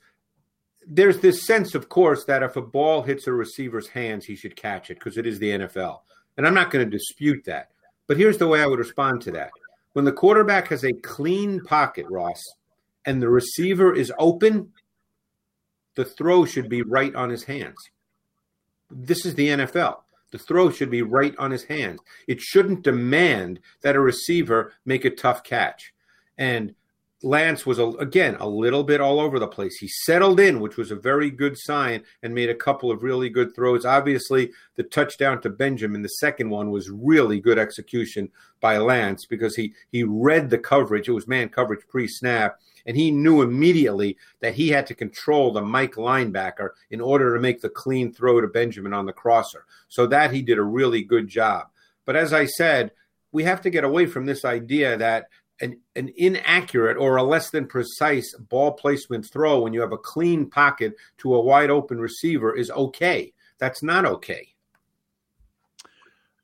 there's 0.90 1.20
this 1.20 1.46
sense, 1.46 1.76
of 1.76 1.90
course, 1.90 2.24
that 2.26 2.44
if 2.44 2.56
a 2.56 2.62
ball 2.62 3.02
hits 3.02 3.28
a 3.28 3.34
receiver's 3.34 3.90
hands, 3.90 4.26
he 4.26 4.36
should 4.36 4.56
catch 4.56 4.90
it 4.90 4.96
because 4.96 5.18
it 5.18 5.28
is 5.28 5.38
the 5.38 5.52
NFL. 5.52 6.00
And 6.38 6.48
I'm 6.48 6.54
not 6.54 6.72
going 6.72 6.86
to 6.86 6.98
dispute 6.98 7.44
that. 7.46 7.72
But 8.08 8.18
here's 8.18 8.38
the 8.38 8.48
way 8.48 8.62
I 8.62 8.68
would 8.68 8.80
respond 8.80 9.22
to 9.24 9.32
that. 9.32 9.50
When 9.94 10.06
the 10.06 10.14
quarterback 10.14 10.70
has 10.70 10.86
a 10.86 10.94
clean 10.94 11.62
pocket, 11.62 12.06
Ross, 12.10 12.42
and 13.06 13.22
the 13.22 13.30
receiver 13.30 13.94
is 13.94 14.14
open, 14.18 14.72
the 15.96 16.06
throw 16.06 16.46
should 16.46 16.70
be 16.70 16.84
right 16.84 17.14
on 17.16 17.30
his 17.30 17.44
hands. 17.44 17.78
This 18.90 19.26
is 19.26 19.36
the 19.36 19.48
NFL. 19.50 19.98
The 20.32 20.38
throw 20.38 20.70
should 20.70 20.92
be 20.92 21.02
right 21.02 21.36
on 21.38 21.52
his 21.52 21.64
hands. 21.64 22.00
It 22.28 22.40
shouldn't 22.40 22.84
demand 22.84 23.60
that 23.82 23.96
a 23.96 24.00
receiver 24.00 24.74
make 24.86 25.04
a 25.04 25.10
tough 25.10 25.44
catch. 25.44 25.94
And 26.38 26.76
Lance 27.24 27.66
was 27.66 27.80
again 27.80 28.38
a 28.40 28.48
little 28.48 28.84
bit 28.84 29.02
all 29.02 29.20
over 29.20 29.40
the 29.40 29.48
place. 29.48 29.78
He 29.78 29.88
settled 29.88 30.40
in, 30.40 30.60
which 30.60 30.78
was 30.78 30.92
a 30.92 30.96
very 30.96 31.32
good 31.32 31.58
sign, 31.58 32.04
and 32.22 32.34
made 32.34 32.50
a 32.50 32.56
couple 32.56 32.92
of 32.92 33.02
really 33.02 33.30
good 33.30 33.56
throws. 33.56 33.86
Obviously, 33.86 34.52
the 34.76 34.84
touchdown 34.84 35.42
to 35.42 35.50
Benjamin, 35.50 36.04
the 36.04 36.10
second 36.10 36.52
one, 36.52 36.70
was 36.70 36.92
really 36.92 37.40
good 37.40 37.58
execution 37.58 38.30
by 38.62 38.78
Lance 38.78 39.26
because 39.26 39.56
he 39.56 39.74
he 39.92 40.04
read 40.04 40.50
the 40.50 40.60
coverage. 40.60 41.08
It 41.08 41.14
was 41.14 41.28
man 41.28 41.50
coverage 41.50 41.88
pre 41.88 42.08
snap, 42.08 42.60
and 42.86 42.96
he 42.96 43.10
knew 43.10 43.42
immediately 43.42 44.18
that 44.42 44.54
he 44.54 44.70
had 44.70 44.86
to 44.88 44.94
control 44.94 45.52
the 45.52 45.62
Mike 45.62 45.96
linebacker 45.96 46.70
in 46.92 47.02
order 47.02 47.34
to 47.34 47.42
make 47.42 47.62
the 47.62 47.70
clean 47.70 48.14
throw 48.14 48.42
to 48.42 48.48
Benjamin 48.48 48.94
on 48.94 49.08
the 49.08 49.14
crosser. 49.14 49.66
So 49.88 50.06
that 50.08 50.32
he 50.32 50.44
did 50.44 50.60
a 50.60 50.64
really 50.64 51.04
good 51.04 51.28
job. 51.28 51.68
But 52.06 52.16
as 52.16 52.32
I 52.32 52.46
said, 52.46 52.92
we 53.32 53.44
have 53.44 53.62
to 53.62 53.72
get 53.72 53.84
away 53.84 54.06
from 54.06 54.26
this 54.26 54.46
idea 54.46 54.98
that 54.98 55.30
an, 55.62 55.80
an 55.96 56.12
inaccurate 56.18 56.98
or 56.98 57.18
a 57.18 57.24
less 57.24 57.50
than 57.50 57.68
precise 57.68 58.36
ball 58.36 58.72
placement 58.72 59.26
throw 59.26 59.62
when 59.62 59.74
you 59.74 59.82
have 59.82 59.92
a 59.92 59.98
clean 59.98 60.50
pocket 60.50 60.96
to 61.18 61.36
a 61.36 61.42
wide 61.42 61.70
open 61.70 62.00
receiver 62.00 62.56
is 62.56 62.72
okay. 62.72 63.34
That's 63.58 63.82
not 63.82 64.06
okay. 64.06 64.54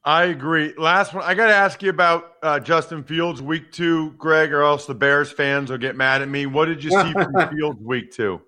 I 0.06 0.26
agree. 0.26 0.73
Last 0.78 1.13
one, 1.13 1.23
I 1.23 1.34
got 1.34 1.47
to 1.47 1.56
ask 1.56 1.82
you 1.82 1.89
about 1.89 2.34
uh, 2.43 2.60
Justin 2.60 3.04
Fields 3.04 3.41
week 3.41 3.71
two, 3.71 4.12
Greg, 4.12 4.52
or 4.52 4.62
else 4.62 4.86
the 4.86 4.93
Bears 4.93 5.32
fans 5.32 5.71
will 5.71 5.78
get 5.78 5.95
mad 5.95 6.21
at 6.21 6.28
me. 6.28 6.45
What 6.45 6.65
did 6.65 6.84
you 6.84 6.89
see 6.89 7.13
from 7.13 7.34
Fields 7.56 7.80
week 7.80 8.12
two? 8.12 8.41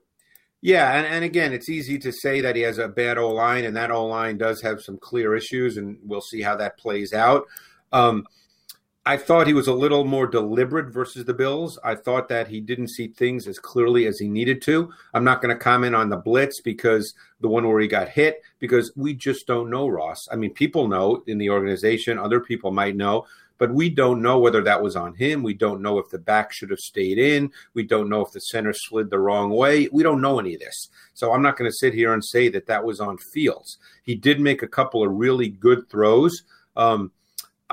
Yeah, 0.61 0.97
and, 0.97 1.05
and 1.05 1.23
again, 1.23 1.53
it's 1.53 1.69
easy 1.69 1.97
to 1.99 2.11
say 2.11 2.41
that 2.41 2.55
he 2.55 2.63
has 2.63 2.77
a 2.77 2.89
bad 2.89 3.17
O 3.17 3.29
line, 3.29 3.65
and 3.65 3.77
that 3.77 3.91
O 3.91 4.05
line 4.05 4.37
does 4.37 4.61
have 4.63 4.81
some 4.81 4.97
clear 4.97 5.35
issues, 5.35 5.77
and 5.77 5.97
we'll 6.03 6.21
see 6.21 6.41
how 6.41 6.57
that 6.57 6.77
plays 6.77 7.13
out. 7.13 7.45
Um, 7.93 8.27
I 9.07 9.17
thought 9.17 9.45
he 9.45 9.53
was 9.53 9.67
a 9.67 9.73
little 9.73 10.03
more 10.03 10.25
deliberate 10.25 10.87
versus 10.87 11.25
the 11.25 11.33
Bills. 11.33 11.77
I 11.83 11.93
thought 11.93 12.27
that 12.29 12.47
he 12.47 12.59
didn't 12.59 12.87
see 12.87 13.09
things 13.09 13.47
as 13.47 13.59
clearly 13.59 14.07
as 14.07 14.17
he 14.17 14.27
needed 14.27 14.63
to. 14.63 14.91
I'm 15.13 15.23
not 15.23 15.43
going 15.43 15.55
to 15.55 15.63
comment 15.63 15.93
on 15.93 16.09
the 16.09 16.17
blitz 16.17 16.59
because 16.59 17.13
the 17.39 17.47
one 17.47 17.67
where 17.67 17.79
he 17.79 17.87
got 17.87 18.09
hit, 18.09 18.41
because 18.57 18.91
we 18.95 19.13
just 19.13 19.45
don't 19.45 19.69
know, 19.69 19.87
Ross. 19.87 20.27
I 20.31 20.37
mean, 20.37 20.53
people 20.53 20.87
know 20.87 21.23
in 21.27 21.37
the 21.37 21.51
organization, 21.51 22.17
other 22.17 22.39
people 22.39 22.71
might 22.71 22.95
know, 22.95 23.27
but 23.59 23.71
we 23.71 23.91
don't 23.91 24.23
know 24.23 24.39
whether 24.39 24.63
that 24.63 24.81
was 24.81 24.95
on 24.95 25.13
him. 25.13 25.43
We 25.43 25.53
don't 25.53 25.83
know 25.83 25.99
if 25.99 26.09
the 26.09 26.17
back 26.17 26.51
should 26.51 26.71
have 26.71 26.79
stayed 26.79 27.19
in. 27.19 27.51
We 27.75 27.83
don't 27.83 28.09
know 28.09 28.21
if 28.21 28.31
the 28.31 28.41
center 28.41 28.73
slid 28.73 29.11
the 29.11 29.19
wrong 29.19 29.51
way. 29.51 29.87
We 29.91 30.01
don't 30.01 30.19
know 30.19 30.39
any 30.39 30.55
of 30.55 30.61
this. 30.61 30.89
So 31.13 31.31
I'm 31.31 31.43
not 31.43 31.57
going 31.57 31.69
to 31.69 31.77
sit 31.77 31.93
here 31.93 32.13
and 32.13 32.25
say 32.25 32.49
that 32.49 32.65
that 32.65 32.83
was 32.83 32.99
on 32.99 33.19
Fields. 33.19 33.77
He 34.03 34.15
did 34.15 34.39
make 34.39 34.63
a 34.63 34.67
couple 34.67 35.03
of 35.03 35.11
really 35.11 35.49
good 35.49 35.87
throws. 35.91 36.41
Um, 36.75 37.11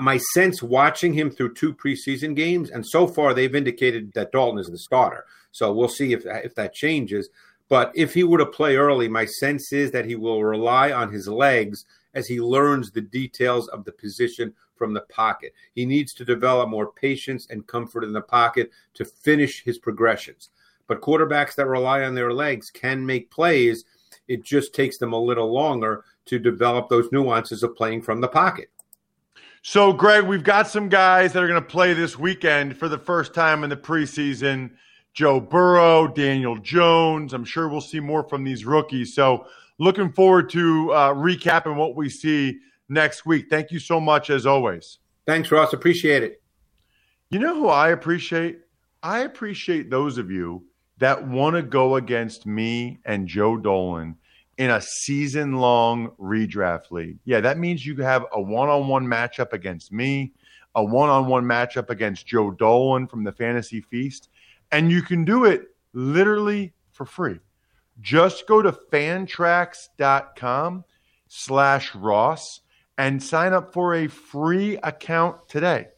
my 0.00 0.18
sense 0.32 0.62
watching 0.62 1.12
him 1.12 1.30
through 1.30 1.54
two 1.54 1.74
preseason 1.74 2.34
games, 2.34 2.70
and 2.70 2.86
so 2.86 3.06
far 3.06 3.34
they've 3.34 3.54
indicated 3.54 4.12
that 4.14 4.32
Dalton 4.32 4.58
is 4.58 4.68
the 4.68 4.78
starter. 4.78 5.24
So 5.50 5.72
we'll 5.72 5.88
see 5.88 6.12
if 6.12 6.24
if 6.26 6.54
that 6.54 6.74
changes. 6.74 7.28
But 7.68 7.92
if 7.94 8.12
he 8.14 8.24
were 8.24 8.38
to 8.38 8.46
play 8.46 8.76
early, 8.76 9.08
my 9.08 9.24
sense 9.24 9.72
is 9.72 9.90
that 9.92 10.04
he 10.04 10.14
will 10.14 10.44
rely 10.44 10.92
on 10.92 11.10
his 11.10 11.28
legs 11.28 11.84
as 12.14 12.28
he 12.28 12.40
learns 12.40 12.90
the 12.90 13.00
details 13.00 13.68
of 13.68 13.84
the 13.84 13.92
position 13.92 14.52
from 14.76 14.92
the 14.92 15.00
pocket. 15.02 15.54
He 15.74 15.86
needs 15.86 16.12
to 16.14 16.24
develop 16.24 16.68
more 16.68 16.92
patience 16.92 17.46
and 17.48 17.66
comfort 17.66 18.04
in 18.04 18.12
the 18.12 18.20
pocket 18.20 18.70
to 18.94 19.04
finish 19.04 19.62
his 19.62 19.78
progressions. 19.78 20.50
But 20.86 21.00
quarterbacks 21.00 21.54
that 21.54 21.66
rely 21.66 22.02
on 22.02 22.14
their 22.14 22.32
legs 22.32 22.68
can 22.68 23.06
make 23.06 23.30
plays. 23.30 23.84
It 24.28 24.44
just 24.44 24.74
takes 24.74 24.98
them 24.98 25.12
a 25.12 25.18
little 25.18 25.52
longer 25.52 26.04
to 26.26 26.38
develop 26.38 26.88
those 26.88 27.10
nuances 27.12 27.62
of 27.62 27.76
playing 27.76 28.02
from 28.02 28.20
the 28.20 28.28
pocket. 28.28 28.70
So, 29.64 29.92
Greg, 29.92 30.24
we've 30.24 30.42
got 30.42 30.66
some 30.66 30.88
guys 30.88 31.32
that 31.32 31.42
are 31.42 31.46
going 31.46 31.62
to 31.62 31.66
play 31.66 31.92
this 31.92 32.18
weekend 32.18 32.76
for 32.76 32.88
the 32.88 32.98
first 32.98 33.32
time 33.32 33.62
in 33.62 33.70
the 33.70 33.76
preseason. 33.76 34.72
Joe 35.14 35.38
Burrow, 35.38 36.08
Daniel 36.08 36.56
Jones. 36.56 37.32
I'm 37.32 37.44
sure 37.44 37.68
we'll 37.68 37.80
see 37.80 38.00
more 38.00 38.28
from 38.28 38.42
these 38.42 38.64
rookies. 38.64 39.14
So, 39.14 39.46
looking 39.78 40.10
forward 40.12 40.50
to 40.50 40.92
uh, 40.92 41.14
recapping 41.14 41.76
what 41.76 41.94
we 41.94 42.08
see 42.08 42.58
next 42.88 43.24
week. 43.24 43.46
Thank 43.48 43.70
you 43.70 43.78
so 43.78 44.00
much, 44.00 44.30
as 44.30 44.46
always. 44.46 44.98
Thanks, 45.26 45.52
Ross. 45.52 45.72
Appreciate 45.72 46.24
it. 46.24 46.42
You 47.30 47.38
know 47.38 47.54
who 47.54 47.68
I 47.68 47.90
appreciate? 47.90 48.58
I 49.00 49.20
appreciate 49.20 49.90
those 49.90 50.18
of 50.18 50.28
you 50.28 50.64
that 50.98 51.28
want 51.28 51.54
to 51.54 51.62
go 51.62 51.94
against 51.96 52.46
me 52.46 52.98
and 53.04 53.28
Joe 53.28 53.56
Dolan 53.56 54.16
in 54.58 54.70
a 54.70 54.80
season 54.80 55.54
long 55.54 56.10
redraft 56.20 56.90
league. 56.90 57.18
Yeah, 57.24 57.40
that 57.40 57.58
means 57.58 57.86
you 57.86 57.96
have 57.96 58.26
a 58.32 58.40
one 58.40 58.68
on 58.68 58.88
one 58.88 59.06
matchup 59.06 59.52
against 59.52 59.92
me, 59.92 60.32
a 60.74 60.84
one 60.84 61.08
on 61.08 61.26
one 61.26 61.44
matchup 61.44 61.90
against 61.90 62.26
Joe 62.26 62.50
Dolan 62.50 63.06
from 63.06 63.24
the 63.24 63.32
Fantasy 63.32 63.80
Feast, 63.80 64.28
and 64.70 64.90
you 64.90 65.02
can 65.02 65.24
do 65.24 65.44
it 65.44 65.74
literally 65.92 66.72
for 66.92 67.04
free. 67.04 67.38
Just 68.00 68.46
go 68.46 68.62
to 68.62 68.72
fantrax.com 68.72 70.84
slash 71.28 71.94
Ross 71.94 72.60
and 72.98 73.22
sign 73.22 73.52
up 73.52 73.72
for 73.72 73.94
a 73.94 74.08
free 74.08 74.78
account 74.82 75.48
today. 75.48 75.88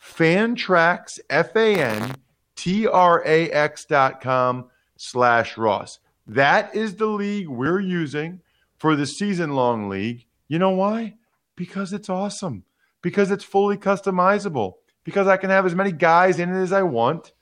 Fantrax, 0.00 1.20
F 1.30 1.54
A 1.56 1.80
N 1.80 2.14
T 2.56 2.86
R 2.86 3.22
A 3.24 3.50
X 3.50 3.84
dot 3.84 4.20
com 4.20 4.66
slash 4.96 5.56
Ross. 5.56 6.00
That 6.34 6.74
is 6.74 6.96
the 6.96 7.06
league 7.06 7.48
we're 7.48 7.80
using 7.80 8.40
for 8.78 8.96
the 8.96 9.06
season 9.06 9.54
long 9.54 9.88
league. 9.88 10.26
You 10.48 10.58
know 10.58 10.70
why? 10.70 11.16
Because 11.56 11.92
it's 11.92 12.08
awesome. 12.08 12.64
Because 13.02 13.30
it's 13.30 13.44
fully 13.44 13.76
customizable. 13.76 14.74
Because 15.04 15.26
I 15.26 15.36
can 15.36 15.50
have 15.50 15.66
as 15.66 15.74
many 15.74 15.92
guys 15.92 16.38
in 16.38 16.54
it 16.54 16.62
as 16.62 16.72
I 16.72 16.84
want 16.84 17.32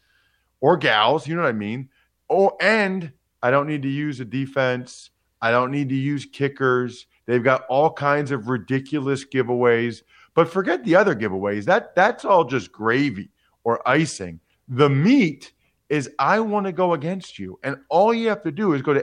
or 0.61 0.77
gals, 0.77 1.29
you 1.29 1.37
know 1.37 1.43
what 1.43 1.49
I 1.49 1.53
mean? 1.53 1.89
Oh, 2.29 2.57
and 2.61 3.13
I 3.43 3.51
don't 3.51 3.67
need 3.67 3.83
to 3.83 3.89
use 3.89 4.19
a 4.19 4.25
defense. 4.25 5.11
I 5.41 5.51
don't 5.51 5.71
need 5.71 5.89
to 5.91 5.95
use 5.95 6.27
kickers. 6.27 7.07
They've 7.27 7.45
got 7.45 7.65
all 7.69 7.93
kinds 7.93 8.31
of 8.31 8.49
ridiculous 8.49 9.25
giveaways. 9.25 10.03
But 10.35 10.53
forget 10.53 10.85
the 10.85 10.97
other 10.97 11.15
giveaways. 11.15 11.65
That 11.65 11.95
that's 11.95 12.25
all 12.25 12.45
just 12.45 12.73
gravy 12.73 13.31
or 13.63 13.87
icing. 13.89 14.41
The 14.69 14.91
meat 14.91 15.53
is 15.91 16.09
I 16.19 16.41
want 16.41 16.65
to 16.67 16.73
go 16.73 16.95
against 16.95 17.39
you. 17.39 17.59
And 17.63 17.77
all 17.91 18.15
you 18.15 18.29
have 18.29 18.43
to 18.45 18.53
do 18.53 18.73
is 18.73 18.81
go 18.81 18.95
to 18.95 19.03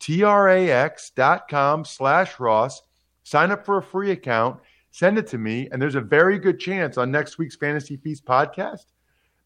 fantrax.com 0.00 1.84
slash 1.84 2.40
Ross, 2.40 2.82
sign 3.22 3.50
up 3.50 3.64
for 3.64 3.78
a 3.78 3.82
free 3.82 4.10
account, 4.10 4.60
send 4.90 5.16
it 5.16 5.26
to 5.28 5.38
me, 5.38 5.68
and 5.72 5.80
there's 5.80 5.94
a 5.94 6.00
very 6.00 6.38
good 6.38 6.60
chance 6.60 6.98
on 6.98 7.10
next 7.10 7.38
week's 7.38 7.56
Fantasy 7.56 7.96
Feast 7.96 8.26
podcast 8.26 8.84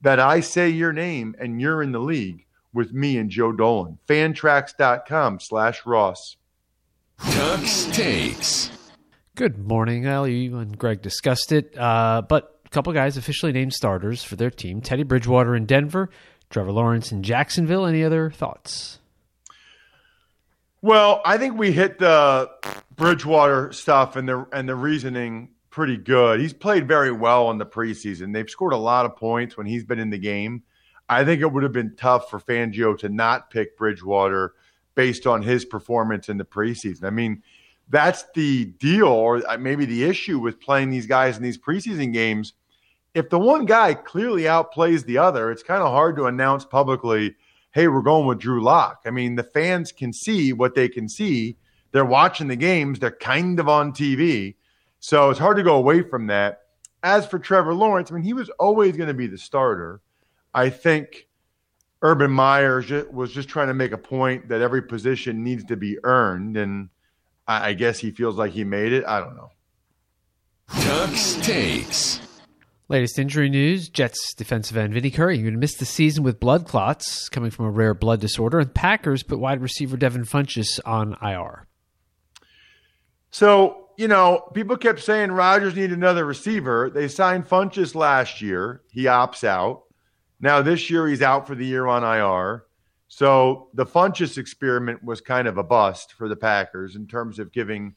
that 0.01 0.19
I 0.19 0.41
say 0.41 0.69
your 0.69 0.93
name 0.93 1.37
and 1.39 1.61
you're 1.61 1.83
in 1.83 1.93
the 1.93 2.01
league 2.01 2.47
with 2.73 2.93
me 2.93 3.19
and 3.19 3.31
Joe 3.31 3.53
Dolan. 3.53 3.99
Fantrax.com 4.09 5.41
slash 5.41 5.85
Ross. 5.85 6.37
Tux 7.21 7.93
takes. 7.93 8.71
Good 9.35 9.59
morning. 9.59 10.05
Well, 10.05 10.27
you 10.27 10.59
and 10.59 10.77
Greg 10.77 11.01
discussed 11.03 11.53
it, 11.53 11.77
uh, 11.79 12.23
but 12.29 12.58
a 12.58 12.58
couple 12.71 12.93
guys 12.93 13.17
officially 13.17 13.53
named 13.53 13.73
starters 13.73 14.23
for 14.23 14.37
their 14.37 14.51
team 14.51 14.81
Teddy 14.81 15.03
Bridgewater 15.03 15.55
in 15.55 15.67
Denver, 15.67 16.11
Trevor 16.51 16.73
Lawrence 16.73 17.13
in 17.13 17.23
Jacksonville. 17.23 17.87
Any 17.87 18.05
other 18.05 18.31
thoughts? 18.31 18.99
Well, 20.81 21.21
I 21.25 21.39
think 21.39 21.59
we 21.59 21.73
hit 21.73 21.99
the 21.99 22.51
Bridgewater 22.95 23.73
stuff 23.73 24.17
and 24.17 24.29
the 24.29 24.47
and 24.53 24.69
the 24.69 24.77
reasoning 24.77 25.51
pretty 25.71 25.97
good. 25.97 26.41
He's 26.41 26.53
played 26.53 26.89
very 26.89 27.13
well 27.13 27.51
in 27.51 27.59
the 27.59 27.67
preseason. 27.67 28.33
They've 28.33 28.49
scored 28.49 28.73
a 28.73 28.79
lot 28.79 29.07
of 29.07 29.17
points 29.17 29.57
when 29.57 29.67
he's 29.67 29.85
been 29.85 29.99
in 29.99 30.11
the 30.11 30.19
game. 30.19 30.63
I 31.09 31.25
think 31.25 31.41
it 31.41 31.47
would 31.47 31.63
have 31.63 31.73
been 31.73 31.97
tough 31.97 32.31
for 32.31 32.39
Fangio 32.39 32.97
to 32.99 33.09
not 33.09 33.51
pick 33.51 33.77
Bridgewater 33.77 34.55
based 34.95 35.27
on 35.27 35.43
his 35.43 35.65
performance 35.65 36.29
in 36.29 36.37
the 36.37 36.45
preseason. 36.45 37.05
I 37.05 37.11
mean, 37.11 37.43
that's 37.89 38.25
the 38.35 38.67
deal, 38.67 39.07
or 39.07 39.49
uh, 39.49 39.57
maybe 39.57 39.85
the 39.85 40.05
issue 40.05 40.39
with 40.39 40.61
playing 40.61 40.91
these 40.91 41.07
guys 41.07 41.37
in 41.37 41.43
these 41.43 41.59
preseason 41.59 42.13
games. 42.13 42.53
If 43.15 43.31
the 43.31 43.39
one 43.39 43.65
guy 43.65 43.95
clearly 43.95 44.43
outplays 44.43 45.05
the 45.05 45.19
other, 45.19 45.51
it's 45.51 45.63
kind 45.63 45.83
of 45.83 45.91
hard 45.91 46.17
to 46.17 46.27
announce 46.27 46.65
publicly, 46.65 47.35
hey, 47.73 47.89
we're 47.89 48.03
going 48.03 48.27
with 48.27 48.39
Drew 48.39 48.63
Lock. 48.63 49.03
I 49.07 49.11
mean, 49.11 49.35
the 49.35 49.43
fans 49.43 49.93
can 49.93 50.13
see 50.13 50.53
what 50.53 50.75
they 50.75 50.89
can 50.89 51.09
see. 51.09 51.57
They're 51.93 52.05
watching 52.05 52.49
the 52.49 52.57
games, 52.57 52.99
they're 52.99 53.11
kind 53.11 53.59
of 53.59 53.69
on 53.69 53.93
TV. 53.93 54.57
So 55.01 55.31
it's 55.31 55.39
hard 55.39 55.57
to 55.57 55.63
go 55.63 55.77
away 55.77 56.03
from 56.03 56.27
that. 56.27 56.63
As 57.03 57.27
for 57.27 57.39
Trevor 57.39 57.75
Lawrence, 57.75 58.11
I 58.11 58.15
mean, 58.15 58.25
he 58.25 58.33
was 58.33 58.51
always 58.59 58.97
going 58.97 59.09
to 59.09 59.15
be 59.15 59.27
the 59.29 59.39
starter. 59.39 60.01
I 60.53 60.71
think 60.71 61.29
Urban 62.03 62.31
Meyer 62.31 62.83
was 63.11 63.33
just 63.33 63.49
trying 63.49 63.69
to 63.69 63.75
make 63.75 63.93
a 63.93 63.99
point 63.99 64.49
that 64.49 64.61
every 64.61 64.83
position 64.83 65.45
needs 65.45 65.65
to 65.65 65.77
be 65.77 65.99
earned. 66.05 66.57
And 66.57 66.89
I, 67.47 67.73
guess 67.73 67.99
he 67.99 68.11
feels 68.11 68.37
like 68.37 68.53
he 68.53 68.65
made 68.65 68.93
it. 68.93 69.05
I 69.07 69.21
don't 69.21 69.37
know. 69.37 69.51
Tux 70.71 71.43
takes. 71.43 72.21
Latest 72.91 73.19
injury 73.19 73.51
news 73.51 73.91
Jets 73.91 74.33
defensive 74.33 74.75
end 74.75 74.95
Vinny 74.95 75.11
Curry 75.11 75.37
going 75.37 75.53
to 75.53 75.59
miss 75.59 75.75
the 75.75 75.85
season 75.85 76.25
with 76.25 76.41
blood 76.41 76.67
clots 76.67 77.29
coming 77.29 77.51
from 77.51 77.67
a 77.67 77.71
rare 77.71 77.93
blood 77.93 78.19
disorder, 78.19 78.59
and 78.61 78.73
Packers 78.75 79.23
put 79.23 79.39
wide 79.39 79.61
receiver 79.61 79.99
Devin 79.99 80.25
Funchess 80.25 80.81
on 80.87 81.15
IR. 81.21 81.67
So, 83.31 83.91
you 83.99 84.09
know, 84.09 84.49
people 84.55 84.79
kept 84.79 85.01
saying 85.01 85.33
Rodgers 85.33 85.77
need 85.77 85.93
another 85.93 86.25
receiver. 86.25 86.89
They 86.89 87.09
signed 87.09 87.47
Funchess 87.47 87.95
last 87.95 88.41
year. 88.41 88.81
He 88.91 89.05
opts 89.05 89.45
out. 89.45 89.83
Now, 90.41 90.63
this 90.63 90.89
year, 90.89 91.07
he's 91.09 91.21
out 91.21 91.47
for 91.47 91.55
the 91.55 91.67
year 91.67 91.87
on 91.87 92.03
IR. 92.03 92.65
So 93.09 93.69
the 93.75 93.85
Funchess 93.85 94.39
experiment 94.39 95.05
was 95.05 95.21
kind 95.21 95.47
of 95.47 95.59
a 95.59 95.63
bust 95.63 96.15
for 96.15 96.27
the 96.27 96.37
Packers 96.37 96.97
in 96.97 97.07
terms 97.07 97.39
of 97.39 97.53
giving 97.53 97.97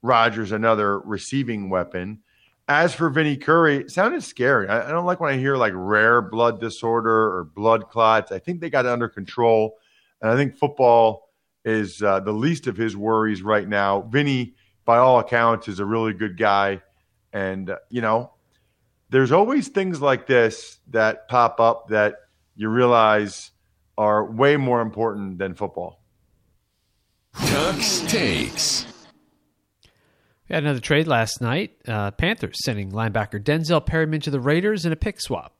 Rodgers 0.00 0.52
another 0.52 1.00
receiving 1.00 1.68
weapon. 1.68 2.20
As 2.68 2.94
for 2.94 3.10
Vinny 3.10 3.36
Curry, 3.36 3.76
it 3.76 3.90
sounded 3.92 4.24
scary. 4.24 4.68
I, 4.68 4.88
I 4.88 4.90
don't 4.90 5.06
like 5.06 5.20
when 5.20 5.32
I 5.32 5.36
hear 5.36 5.56
like 5.56 5.72
rare 5.76 6.20
blood 6.20 6.60
disorder 6.60 7.36
or 7.36 7.44
blood 7.44 7.88
clots. 7.88 8.32
I 8.32 8.40
think 8.40 8.60
they 8.60 8.70
got 8.70 8.86
it 8.86 8.90
under 8.90 9.08
control. 9.08 9.76
And 10.20 10.30
I 10.30 10.34
think 10.34 10.56
football 10.56 11.30
is 11.64 12.02
uh, 12.02 12.20
the 12.20 12.32
least 12.32 12.66
of 12.66 12.76
his 12.76 12.96
worries 12.96 13.42
right 13.42 13.68
now. 13.68 14.02
Vinny, 14.02 14.54
by 14.84 14.98
all 14.98 15.20
accounts, 15.20 15.68
is 15.68 15.78
a 15.78 15.84
really 15.84 16.12
good 16.12 16.36
guy. 16.36 16.82
And, 17.32 17.70
uh, 17.70 17.76
you 17.88 18.00
know, 18.00 18.32
there's 19.10 19.30
always 19.30 19.68
things 19.68 20.00
like 20.00 20.26
this 20.26 20.80
that 20.88 21.28
pop 21.28 21.60
up 21.60 21.88
that 21.88 22.16
you 22.56 22.68
realize 22.68 23.52
are 23.96 24.24
way 24.24 24.56
more 24.56 24.80
important 24.80 25.38
than 25.38 25.54
football. 25.54 26.00
Tux 27.36 28.08
takes. 28.08 28.86
We 30.48 30.54
had 30.54 30.62
another 30.62 30.80
trade 30.80 31.08
last 31.08 31.40
night. 31.40 31.76
Uh, 31.86 32.12
Panthers 32.12 32.58
sending 32.64 32.92
linebacker 32.92 33.42
Denzel 33.42 33.84
Perryman 33.84 34.20
to 34.20 34.30
the 34.30 34.40
Raiders 34.40 34.86
in 34.86 34.92
a 34.92 34.96
pick 34.96 35.20
swap. 35.20 35.52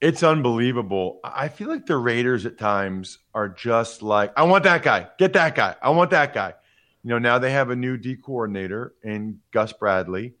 It's 0.00 0.22
unbelievable. 0.22 1.20
I 1.24 1.48
feel 1.48 1.68
like 1.68 1.86
the 1.86 1.96
Raiders 1.96 2.46
at 2.46 2.58
times 2.58 3.18
are 3.34 3.48
just 3.48 4.02
like, 4.02 4.32
I 4.36 4.44
want 4.44 4.64
that 4.64 4.82
guy. 4.82 5.08
Get 5.18 5.32
that 5.32 5.54
guy. 5.54 5.74
I 5.82 5.90
want 5.90 6.10
that 6.10 6.34
guy. 6.34 6.54
You 7.02 7.10
know, 7.10 7.18
now 7.18 7.38
they 7.38 7.52
have 7.52 7.70
a 7.70 7.76
new 7.76 7.96
D 7.96 8.16
coordinator 8.16 8.94
in 9.02 9.40
Gus 9.52 9.72
Bradley. 9.72 10.34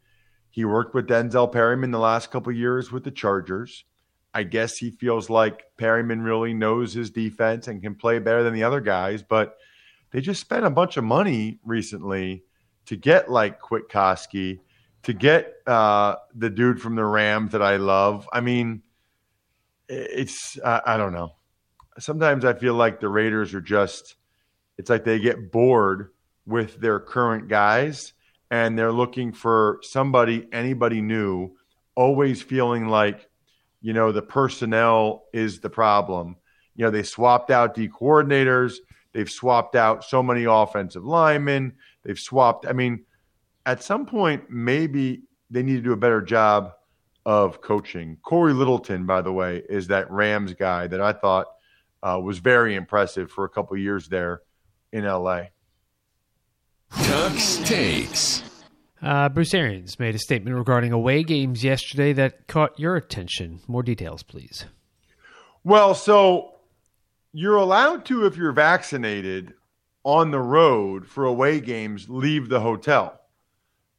He 0.50 0.64
worked 0.64 0.94
with 0.94 1.08
Denzel 1.08 1.50
Perryman 1.50 1.90
the 1.90 1.98
last 1.98 2.30
couple 2.30 2.52
years 2.52 2.90
with 2.90 3.04
the 3.04 3.10
Chargers. 3.10 3.84
I 4.34 4.42
guess 4.42 4.76
he 4.76 4.90
feels 4.90 5.30
like 5.30 5.64
Perryman 5.76 6.22
really 6.22 6.52
knows 6.52 6.92
his 6.92 7.10
defense 7.10 7.66
and 7.68 7.82
can 7.82 7.94
play 7.94 8.18
better 8.18 8.42
than 8.42 8.54
the 8.54 8.64
other 8.64 8.80
guys, 8.80 9.22
but 9.22 9.56
they 10.10 10.20
just 10.20 10.40
spent 10.40 10.64
a 10.64 10.70
bunch 10.70 10.96
of 10.96 11.04
money 11.04 11.58
recently 11.64 12.44
to 12.86 12.96
get 12.96 13.30
like 13.30 13.60
Kwiatkowski, 13.60 14.60
to 15.02 15.12
get 15.12 15.54
uh, 15.66 16.16
the 16.34 16.50
dude 16.50 16.80
from 16.80 16.94
the 16.96 17.04
Rams 17.04 17.52
that 17.52 17.62
I 17.62 17.76
love. 17.76 18.28
I 18.32 18.40
mean, 18.40 18.82
it's 19.88 20.58
uh, 20.62 20.80
I 20.84 20.96
don't 20.96 21.12
know. 21.12 21.34
Sometimes 21.98 22.44
I 22.44 22.54
feel 22.54 22.74
like 22.74 23.00
the 23.00 23.08
Raiders 23.08 23.54
are 23.54 23.60
just 23.60 24.16
it's 24.76 24.90
like 24.90 25.04
they 25.04 25.18
get 25.18 25.50
bored 25.50 26.10
with 26.46 26.80
their 26.80 27.00
current 27.00 27.48
guys 27.48 28.14
and 28.50 28.78
they're 28.78 28.92
looking 28.92 29.32
for 29.32 29.80
somebody 29.82 30.48
anybody 30.52 31.02
new 31.02 31.50
always 31.94 32.40
feeling 32.40 32.86
like 32.86 33.28
you 33.80 33.92
know 33.92 34.12
the 34.12 34.22
personnel 34.22 35.24
is 35.32 35.60
the 35.60 35.70
problem. 35.70 36.36
You 36.74 36.84
know, 36.84 36.90
they 36.90 37.02
swapped 37.02 37.50
out 37.50 37.74
D 37.74 37.88
coordinators, 37.88 38.76
they've 39.18 39.28
swapped 39.28 39.74
out 39.74 40.04
so 40.04 40.22
many 40.22 40.44
offensive 40.44 41.04
linemen, 41.04 41.72
they've 42.04 42.20
swapped 42.20 42.64
I 42.68 42.72
mean, 42.72 43.04
at 43.66 43.82
some 43.82 44.06
point 44.06 44.48
maybe 44.48 45.22
they 45.50 45.64
need 45.64 45.74
to 45.74 45.82
do 45.82 45.92
a 45.92 45.96
better 45.96 46.22
job 46.22 46.70
of 47.26 47.60
coaching. 47.60 48.16
Cory 48.22 48.52
Littleton, 48.52 49.06
by 49.06 49.22
the 49.22 49.32
way, 49.32 49.64
is 49.68 49.88
that 49.88 50.08
Rams 50.08 50.54
guy 50.54 50.86
that 50.86 51.00
I 51.00 51.12
thought 51.12 51.48
uh, 52.00 52.20
was 52.22 52.38
very 52.38 52.76
impressive 52.76 53.32
for 53.32 53.44
a 53.44 53.48
couple 53.48 53.76
years 53.76 54.06
there 54.06 54.42
in 54.92 55.04
LA. 55.04 55.46
Tux 56.92 57.66
takes. 57.66 58.44
Uh, 59.02 59.28
Bruce 59.28 59.52
Arians 59.52 59.98
made 59.98 60.14
a 60.14 60.18
statement 60.20 60.56
regarding 60.56 60.92
away 60.92 61.24
games 61.24 61.64
yesterday 61.64 62.12
that 62.12 62.46
caught 62.46 62.78
your 62.78 62.94
attention. 62.94 63.58
More 63.66 63.82
details, 63.82 64.22
please. 64.22 64.66
Well, 65.64 65.96
so 65.96 66.57
you're 67.32 67.56
allowed 67.56 68.04
to, 68.06 68.26
if 68.26 68.36
you're 68.36 68.52
vaccinated 68.52 69.54
on 70.04 70.30
the 70.30 70.40
road 70.40 71.06
for 71.06 71.24
away 71.24 71.60
games, 71.60 72.08
leave 72.08 72.48
the 72.48 72.60
hotel. 72.60 73.20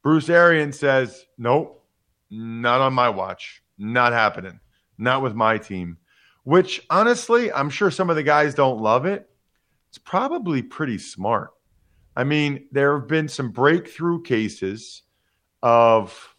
Bruce 0.02 0.30
Arians 0.30 0.80
says, 0.80 1.26
nope, 1.38 1.86
not 2.30 2.82
on 2.82 2.94
my 2.94 3.10
watch. 3.10 3.62
Not 3.78 4.14
happening. 4.14 4.60
Not 4.98 5.22
with 5.22 5.36
my 5.36 5.58
team. 5.58 5.98
Which, 6.44 6.82
honestly, 6.90 7.52
I'm 7.52 7.70
sure 7.70 7.92
some 7.92 8.10
of 8.10 8.16
the 8.16 8.24
guys 8.24 8.56
don't 8.56 8.82
love 8.82 9.06
it. 9.06 9.30
It's 9.90 9.98
probably 9.98 10.62
pretty 10.62 10.98
smart. 10.98 11.52
I 12.16 12.24
mean, 12.24 12.68
there 12.72 13.00
have 13.00 13.08
been 13.08 13.28
some 13.28 13.52
breakthrough 13.52 14.22
cases 14.22 15.04
of 15.62 16.36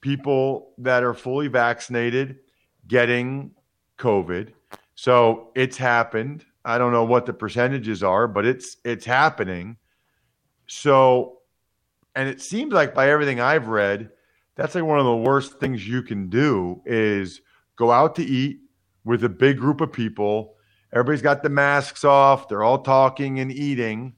people 0.00 0.72
that 0.78 1.02
are 1.02 1.14
fully 1.14 1.48
vaccinated 1.48 2.38
getting 2.86 3.52
COVID. 3.98 4.52
So 5.00 5.50
it's 5.54 5.78
happened. 5.78 6.44
I 6.62 6.76
don't 6.76 6.92
know 6.92 7.04
what 7.04 7.24
the 7.24 7.32
percentages 7.32 8.02
are, 8.02 8.28
but 8.28 8.44
it's 8.44 8.76
it's 8.84 9.06
happening. 9.06 9.78
So 10.66 11.38
and 12.14 12.28
it 12.28 12.42
seems 12.42 12.74
like 12.74 12.92
by 12.94 13.08
everything 13.08 13.40
I've 13.40 13.68
read, 13.68 14.10
that's 14.56 14.74
like 14.74 14.84
one 14.84 14.98
of 14.98 15.06
the 15.06 15.16
worst 15.16 15.58
things 15.58 15.88
you 15.88 16.02
can 16.02 16.28
do 16.28 16.82
is 16.84 17.40
go 17.76 17.90
out 17.90 18.14
to 18.16 18.22
eat 18.22 18.60
with 19.06 19.24
a 19.24 19.30
big 19.30 19.56
group 19.56 19.80
of 19.80 19.90
people. 19.90 20.56
Everybody's 20.92 21.22
got 21.22 21.42
the 21.42 21.48
masks 21.48 22.04
off, 22.04 22.46
they're 22.46 22.62
all 22.62 22.82
talking 22.82 23.40
and 23.40 23.50
eating, 23.50 24.12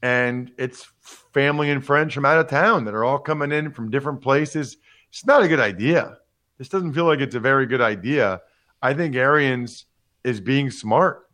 and 0.00 0.50
it's 0.56 0.90
family 1.34 1.70
and 1.70 1.84
friends 1.84 2.14
from 2.14 2.24
out 2.24 2.38
of 2.38 2.48
town 2.48 2.86
that 2.86 2.94
are 2.94 3.04
all 3.04 3.18
coming 3.18 3.52
in 3.52 3.70
from 3.70 3.90
different 3.90 4.22
places. 4.22 4.78
It's 5.10 5.26
not 5.26 5.42
a 5.42 5.48
good 5.48 5.60
idea. 5.60 6.16
This 6.56 6.70
doesn't 6.70 6.94
feel 6.94 7.04
like 7.04 7.20
it's 7.20 7.34
a 7.34 7.40
very 7.40 7.66
good 7.66 7.82
idea. 7.82 8.40
I 8.80 8.94
think 8.94 9.14
Arians 9.14 9.84
is 10.24 10.40
being 10.40 10.70
smart. 10.70 11.28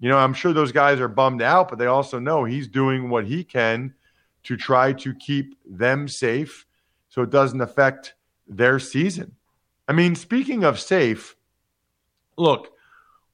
You 0.00 0.08
know, 0.08 0.18
I'm 0.18 0.34
sure 0.34 0.52
those 0.52 0.72
guys 0.72 1.00
are 1.00 1.08
bummed 1.08 1.42
out, 1.42 1.68
but 1.68 1.78
they 1.78 1.86
also 1.86 2.18
know 2.18 2.44
he's 2.44 2.68
doing 2.68 3.08
what 3.08 3.24
he 3.26 3.44
can 3.44 3.94
to 4.44 4.56
try 4.56 4.92
to 4.94 5.14
keep 5.14 5.56
them 5.64 6.08
safe 6.08 6.66
so 7.08 7.22
it 7.22 7.30
doesn't 7.30 7.60
affect 7.60 8.14
their 8.48 8.78
season. 8.78 9.36
I 9.86 9.92
mean, 9.92 10.14
speaking 10.14 10.64
of 10.64 10.80
safe, 10.80 11.36
look, 12.36 12.72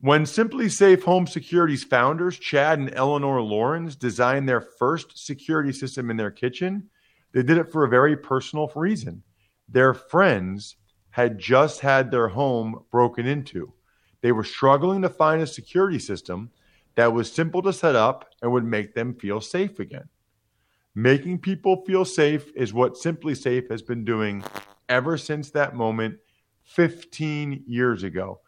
when 0.00 0.24
SimpliSafe 0.24 1.02
Home 1.04 1.26
Security's 1.26 1.84
founders, 1.84 2.38
Chad 2.38 2.78
and 2.78 2.94
Eleanor 2.94 3.40
Lawrence, 3.40 3.96
designed 3.96 4.48
their 4.48 4.60
first 4.60 5.18
security 5.18 5.72
system 5.72 6.10
in 6.10 6.16
their 6.16 6.30
kitchen, 6.30 6.88
they 7.32 7.42
did 7.42 7.58
it 7.58 7.72
for 7.72 7.84
a 7.84 7.88
very 7.88 8.16
personal 8.16 8.70
reason. 8.74 9.22
Their 9.68 9.94
friends 9.94 10.76
had 11.10 11.38
just 11.38 11.80
had 11.80 12.10
their 12.10 12.28
home 12.28 12.84
broken 12.90 13.26
into. 13.26 13.72
They 14.20 14.32
were 14.32 14.44
struggling 14.44 15.02
to 15.02 15.08
find 15.08 15.42
a 15.42 15.46
security 15.46 15.98
system 15.98 16.50
that 16.96 17.12
was 17.12 17.30
simple 17.30 17.62
to 17.62 17.72
set 17.72 17.94
up 17.94 18.28
and 18.42 18.52
would 18.52 18.64
make 18.64 18.94
them 18.94 19.14
feel 19.14 19.40
safe 19.40 19.78
again. 19.78 20.08
Making 20.94 21.38
people 21.38 21.84
feel 21.84 22.04
safe 22.04 22.50
is 22.56 22.74
what 22.74 22.94
SimpliSafe 22.94 23.70
has 23.70 23.82
been 23.82 24.04
doing 24.04 24.42
ever 24.88 25.16
since 25.16 25.50
that 25.52 25.76
moment 25.76 26.16
15 26.64 27.64
years 27.66 28.02
ago. 28.02 28.40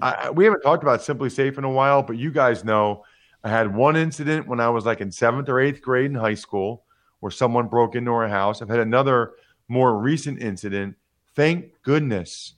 I, 0.00 0.28
we 0.30 0.44
haven't 0.44 0.60
talked 0.60 0.82
about 0.82 1.00
SimpliSafe 1.00 1.56
in 1.56 1.64
a 1.64 1.70
while, 1.70 2.02
but 2.02 2.18
you 2.18 2.30
guys 2.30 2.64
know 2.64 3.04
I 3.42 3.48
had 3.48 3.74
one 3.74 3.96
incident 3.96 4.46
when 4.46 4.60
I 4.60 4.68
was 4.68 4.84
like 4.84 5.00
in 5.00 5.10
seventh 5.10 5.48
or 5.48 5.60
eighth 5.60 5.80
grade 5.80 6.10
in 6.10 6.14
high 6.14 6.34
school 6.34 6.84
where 7.20 7.30
someone 7.30 7.68
broke 7.68 7.94
into 7.94 8.10
our 8.10 8.28
house. 8.28 8.60
I've 8.60 8.68
had 8.68 8.80
another 8.80 9.32
more 9.68 9.98
recent 9.98 10.42
incident. 10.42 10.96
Thank 11.34 11.80
goodness 11.82 12.54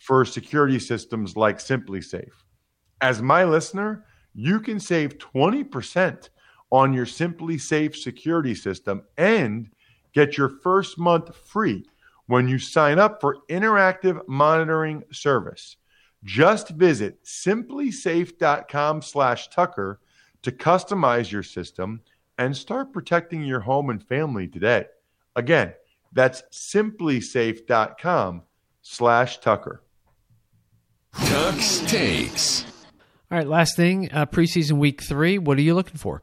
for 0.00 0.24
security 0.24 0.78
systems 0.78 1.36
like 1.36 1.58
SimpliSafe. 1.58 2.32
As 3.02 3.22
my 3.22 3.44
listener, 3.44 4.06
you 4.34 4.58
can 4.58 4.80
save 4.80 5.18
20% 5.18 6.30
on 6.72 6.92
your 6.94 7.06
SimpliSafe 7.06 7.94
security 7.94 8.54
system 8.54 9.02
and 9.18 9.68
get 10.12 10.36
your 10.38 10.48
first 10.48 10.98
month 10.98 11.36
free 11.36 11.84
when 12.26 12.48
you 12.48 12.58
sign 12.58 12.98
up 12.98 13.20
for 13.20 13.38
interactive 13.50 14.26
monitoring 14.26 15.04
service. 15.12 15.76
Just 16.24 16.70
visit 16.70 17.22
simplisafe.com 17.24 19.02
slash 19.02 19.48
Tucker 19.48 20.00
to 20.42 20.50
customize 20.52 21.30
your 21.30 21.42
system 21.42 22.00
and 22.38 22.56
start 22.56 22.92
protecting 22.92 23.44
your 23.44 23.60
home 23.60 23.90
and 23.90 24.02
family 24.02 24.48
today. 24.48 24.86
Again, 25.36 25.74
that's 26.12 26.42
simplisafe.com 26.52 28.42
slash 31.14 31.78
Tucker. 31.78 31.88
Takes. 31.88 32.64
All 33.30 33.38
right, 33.38 33.46
last 33.46 33.76
thing, 33.76 34.10
uh, 34.12 34.26
preseason 34.26 34.72
week 34.72 35.02
three. 35.02 35.38
What 35.38 35.56
are 35.58 35.62
you 35.62 35.74
looking 35.74 35.96
for? 35.96 36.22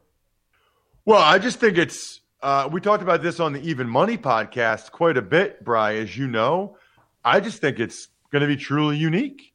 Well, 1.04 1.22
I 1.22 1.38
just 1.38 1.58
think 1.58 1.78
it's. 1.78 2.20
Uh, 2.42 2.68
we 2.70 2.80
talked 2.80 3.02
about 3.02 3.22
this 3.22 3.40
on 3.40 3.52
the 3.52 3.60
Even 3.60 3.88
Money 3.88 4.16
podcast 4.16 4.92
quite 4.92 5.16
a 5.16 5.22
bit, 5.22 5.64
Bry, 5.64 5.94
as 5.96 6.16
you 6.16 6.28
know. 6.28 6.76
I 7.24 7.40
just 7.40 7.60
think 7.60 7.80
it's 7.80 8.08
going 8.30 8.42
to 8.42 8.46
be 8.46 8.56
truly 8.56 8.96
unique. 8.96 9.54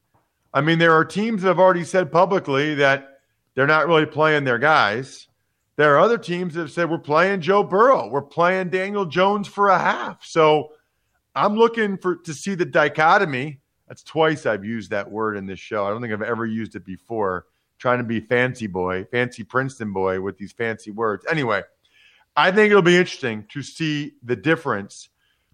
I 0.53 0.61
mean, 0.61 0.79
there 0.79 0.93
are 0.93 1.05
teams 1.05 1.41
that 1.41 1.47
have 1.47 1.59
already 1.59 1.83
said 1.83 2.11
publicly 2.11 2.75
that 2.75 3.19
they're 3.55 3.67
not 3.67 3.87
really 3.87 4.05
playing 4.05 4.43
their 4.43 4.59
guys. 4.59 5.27
There 5.75 5.95
are 5.95 5.99
other 5.99 6.17
teams 6.17 6.53
that 6.53 6.61
have 6.61 6.71
said 6.71 6.89
we're 6.89 6.99
playing 6.99 7.41
Joe 7.41 7.63
Burrow, 7.63 8.09
we're 8.09 8.21
playing 8.21 8.69
Daniel 8.69 9.05
Jones 9.05 9.47
for 9.47 9.69
a 9.69 9.79
half. 9.79 10.23
So 10.23 10.69
I'm 11.35 11.55
looking 11.55 11.97
for 11.97 12.17
to 12.17 12.33
see 12.33 12.53
the 12.53 12.65
dichotomy 12.65 13.61
That's 13.93 14.01
twice 14.01 14.47
I've 14.47 14.65
used 14.65 14.89
that 14.89 15.11
word 15.11 15.37
in 15.37 15.45
this 15.45 15.59
show. 15.59 15.85
I 15.85 15.91
don't 15.91 16.01
think 16.01 16.11
I've 16.11 16.23
ever 16.23 16.47
used 16.47 16.75
it 16.75 16.83
before. 16.83 17.45
Trying 17.77 17.99
to 17.99 18.03
be 18.03 18.21
fancy 18.21 18.65
boy, 18.65 19.05
fancy 19.11 19.43
Princeton 19.43 19.93
boy 19.93 20.19
with 20.19 20.35
these 20.35 20.51
fancy 20.51 20.89
words. 20.89 21.27
Anyway, 21.29 21.61
I 22.35 22.49
think 22.49 22.71
it'll 22.71 22.81
be 22.81 22.97
interesting 22.97 23.45
to 23.49 23.61
see 23.61 24.13
the 24.23 24.35
difference 24.35 25.09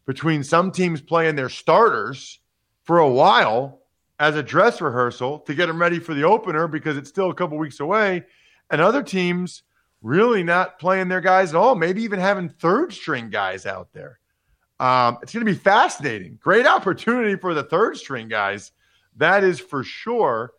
between 0.06 0.45
some 0.45 0.71
teams 0.71 1.02
playing 1.02 1.36
their 1.36 1.49
starters 1.49 2.39
for 2.84 2.99
a 2.99 3.10
while 3.10 3.82
as 4.19 4.38
a 4.38 4.43
dress 4.43 4.80
rehearsal 4.80 5.39
to 5.39 5.54
get 5.54 5.65
them 5.65 5.82
ready 5.82 5.99
for 5.99 6.13
the 6.13 6.23
opener 6.23 6.69
because 6.69 6.95
it's 6.95 7.10
still 7.10 7.32
a 7.32 7.36
couple 7.36 7.58
weeks 7.58 7.82
away, 7.82 8.23
and 8.71 8.80
other 8.80 9.04
teams 9.04 9.63
really 10.02 10.43
not 10.43 10.80
playing 10.80 11.10
their 11.10 11.19
guys 11.19 11.49
at 11.49 11.58
all, 11.58 11.75
maybe 11.75 12.04
even 12.04 12.21
having 12.21 12.47
third 12.47 12.93
string 12.93 13.30
guys 13.30 13.65
out 13.65 13.89
there. 13.91 14.18
Um, 14.80 15.18
it's 15.22 15.34
going 15.34 15.46
to 15.46 15.52
be 15.52 15.58
fascinating. 15.58 16.39
Great 16.42 16.65
opportunity 16.65 17.36
for 17.36 17.54
the 17.54 17.63
third 17.63 17.98
string 17.98 18.28
guys. 18.28 18.72
That 19.18 19.44
is 19.44 19.60
for 19.60 19.84
sure 19.84 20.54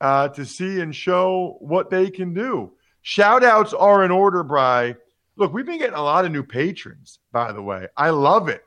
uh, 0.00 0.28
to 0.28 0.44
see 0.44 0.80
and 0.80 0.94
show 0.94 1.56
what 1.60 1.90
they 1.90 2.10
can 2.10 2.32
do. 2.32 2.72
Shout 3.02 3.44
outs 3.44 3.72
are 3.72 4.04
in 4.04 4.10
order, 4.10 4.42
Bry. 4.42 4.96
Look, 5.36 5.52
we've 5.52 5.66
been 5.66 5.78
getting 5.78 5.94
a 5.94 6.02
lot 6.02 6.24
of 6.24 6.32
new 6.32 6.42
patrons, 6.42 7.18
by 7.30 7.52
the 7.52 7.62
way. 7.62 7.86
I 7.96 8.10
love 8.10 8.48
it. 8.48 8.64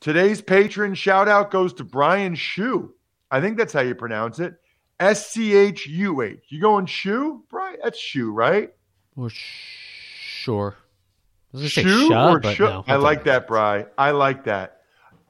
Today's 0.00 0.40
patron 0.40 0.94
shout 0.94 1.28
out 1.28 1.50
goes 1.50 1.72
to 1.74 1.84
Brian 1.84 2.34
Shu. 2.34 2.94
I 3.30 3.40
think 3.40 3.56
that's 3.56 3.72
how 3.72 3.80
you 3.80 3.94
pronounce 3.94 4.38
it. 4.38 4.54
S 5.00 5.30
C 5.30 5.56
H 5.56 5.86
U 5.86 6.22
H. 6.22 6.44
You 6.48 6.60
going 6.60 6.86
Shu? 6.86 7.42
Brian, 7.50 7.78
that's 7.82 7.98
Shu, 7.98 8.30
right? 8.30 8.72
Or 9.16 9.30
sure. 9.30 10.76
I 10.76 10.76
was 10.76 10.78
gonna 10.78 10.78
say 10.78 11.43
Shoe 11.56 12.08
sha, 12.08 12.32
or 12.32 12.42
shoe? 12.42 12.64
no, 12.64 12.84
I 12.86 12.96
like 12.96 13.24
that, 13.24 13.46
Bry. 13.46 13.86
I 13.96 14.10
like 14.10 14.44
that. 14.44 14.80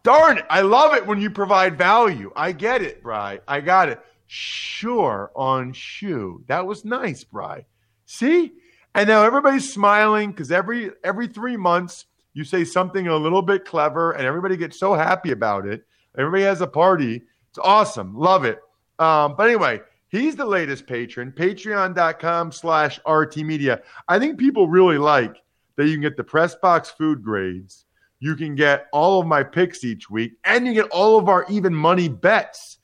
Darn 0.02 0.38
it. 0.38 0.44
I 0.50 0.60
love 0.60 0.94
it 0.94 1.06
when 1.06 1.20
you 1.20 1.30
provide 1.30 1.78
value. 1.78 2.32
I 2.36 2.52
get 2.52 2.82
it, 2.82 3.02
Bry. 3.02 3.40
I 3.48 3.60
got 3.60 3.88
it. 3.88 4.00
Sure 4.26 5.30
on 5.34 5.72
shoe. 5.72 6.42
That 6.46 6.66
was 6.66 6.84
nice, 6.84 7.24
Bry. 7.24 7.66
See? 8.06 8.52
And 8.94 9.08
now 9.08 9.24
everybody's 9.24 9.72
smiling 9.72 10.30
because 10.30 10.52
every 10.52 10.90
every 11.02 11.26
three 11.26 11.56
months 11.56 12.06
you 12.32 12.44
say 12.44 12.64
something 12.64 13.08
a 13.08 13.16
little 13.16 13.42
bit 13.42 13.64
clever 13.64 14.12
and 14.12 14.24
everybody 14.26 14.56
gets 14.56 14.78
so 14.78 14.94
happy 14.94 15.32
about 15.32 15.66
it. 15.66 15.84
Everybody 16.16 16.44
has 16.44 16.60
a 16.60 16.66
party. 16.66 17.22
It's 17.50 17.58
awesome. 17.58 18.14
Love 18.16 18.44
it. 18.44 18.60
Um, 18.98 19.34
but 19.36 19.48
anyway, 19.48 19.80
he's 20.08 20.36
the 20.36 20.44
latest 20.44 20.86
patron. 20.86 21.32
Patreon.com 21.32 22.52
slash 22.52 23.00
RT 23.08 23.38
Media. 23.38 23.82
I 24.08 24.18
think 24.18 24.38
people 24.38 24.68
really 24.68 24.98
like 24.98 25.36
that 25.76 25.86
you 25.86 25.92
can 25.92 26.02
get 26.02 26.16
the 26.16 26.24
press 26.24 26.54
box 26.54 26.90
food 26.90 27.22
grades. 27.22 27.84
You 28.20 28.36
can 28.36 28.54
get 28.54 28.86
all 28.92 29.20
of 29.20 29.26
my 29.26 29.42
picks 29.42 29.84
each 29.84 30.08
week, 30.08 30.34
and 30.44 30.66
you 30.66 30.72
get 30.72 30.88
all 30.90 31.18
of 31.18 31.28
our 31.28 31.44
even 31.48 31.74
money 31.74 32.08
bets 32.08 32.78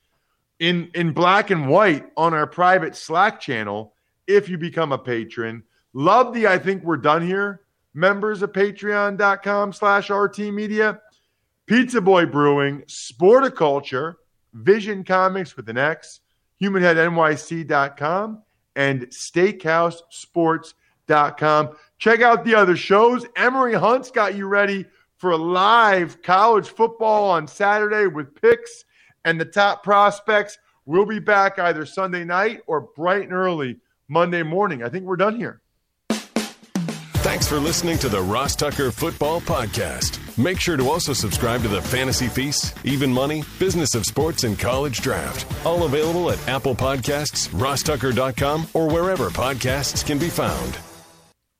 in 0.59 0.91
in 0.93 1.11
black 1.11 1.49
and 1.49 1.67
white 1.67 2.05
on 2.15 2.33
our 2.33 2.47
private 2.47 2.95
Slack 2.95 3.39
channel 3.39 3.93
if 4.27 4.47
you 4.47 4.57
become 4.57 4.91
a 4.91 4.97
patron. 4.97 5.63
Love 5.93 6.33
the 6.33 6.47
I 6.47 6.57
think 6.57 6.83
we're 6.83 6.97
done 6.97 7.25
here. 7.25 7.61
Members 7.93 8.41
of 8.41 8.53
patreon.com 8.53 9.73
slash 9.73 10.09
RT 10.09 10.39
Media, 10.39 11.01
Pizza 11.65 11.99
Boy 11.99 12.25
Brewing, 12.25 12.83
Sporticulture, 12.83 14.15
Vision 14.53 15.03
Comics 15.03 15.57
with 15.57 15.67
an 15.67 15.77
X, 15.77 16.21
HumanHeadNYC.com, 16.61 18.41
and 18.75 19.01
SteakhouseSports.com. 19.07 21.69
Check 22.01 22.21
out 22.21 22.43
the 22.43 22.55
other 22.55 22.75
shows. 22.75 23.27
Emory 23.35 23.75
Hunt's 23.75 24.09
got 24.09 24.33
you 24.33 24.47
ready 24.47 24.85
for 25.17 25.37
live 25.37 26.23
college 26.23 26.67
football 26.67 27.29
on 27.29 27.47
Saturday 27.47 28.07
with 28.07 28.33
picks 28.41 28.85
and 29.23 29.39
the 29.39 29.45
top 29.45 29.83
prospects. 29.83 30.57
We'll 30.87 31.05
be 31.05 31.19
back 31.19 31.59
either 31.59 31.85
Sunday 31.85 32.23
night 32.23 32.61
or 32.65 32.81
bright 32.81 33.21
and 33.21 33.33
early 33.33 33.77
Monday 34.07 34.41
morning. 34.41 34.81
I 34.81 34.89
think 34.89 35.05
we're 35.05 35.15
done 35.15 35.35
here. 35.35 35.61
Thanks 37.21 37.47
for 37.47 37.59
listening 37.59 37.99
to 37.99 38.09
the 38.09 38.19
Ross 38.19 38.55
Tucker 38.55 38.89
Football 38.89 39.39
Podcast. 39.39 40.17
Make 40.39 40.59
sure 40.59 40.77
to 40.77 40.89
also 40.89 41.13
subscribe 41.13 41.61
to 41.61 41.67
the 41.67 41.83
Fantasy 41.83 42.27
Feast, 42.29 42.75
Even 42.83 43.13
Money, 43.13 43.43
Business 43.59 43.93
of 43.93 44.05
Sports, 44.05 44.43
and 44.43 44.57
College 44.57 45.01
Draft. 45.01 45.45
All 45.63 45.83
available 45.83 46.31
at 46.31 46.47
Apple 46.49 46.73
Podcasts, 46.73 47.47
rosstucker.com, 47.49 48.69
or 48.73 48.87
wherever 48.87 49.29
podcasts 49.29 50.03
can 50.03 50.17
be 50.17 50.29
found. 50.29 50.79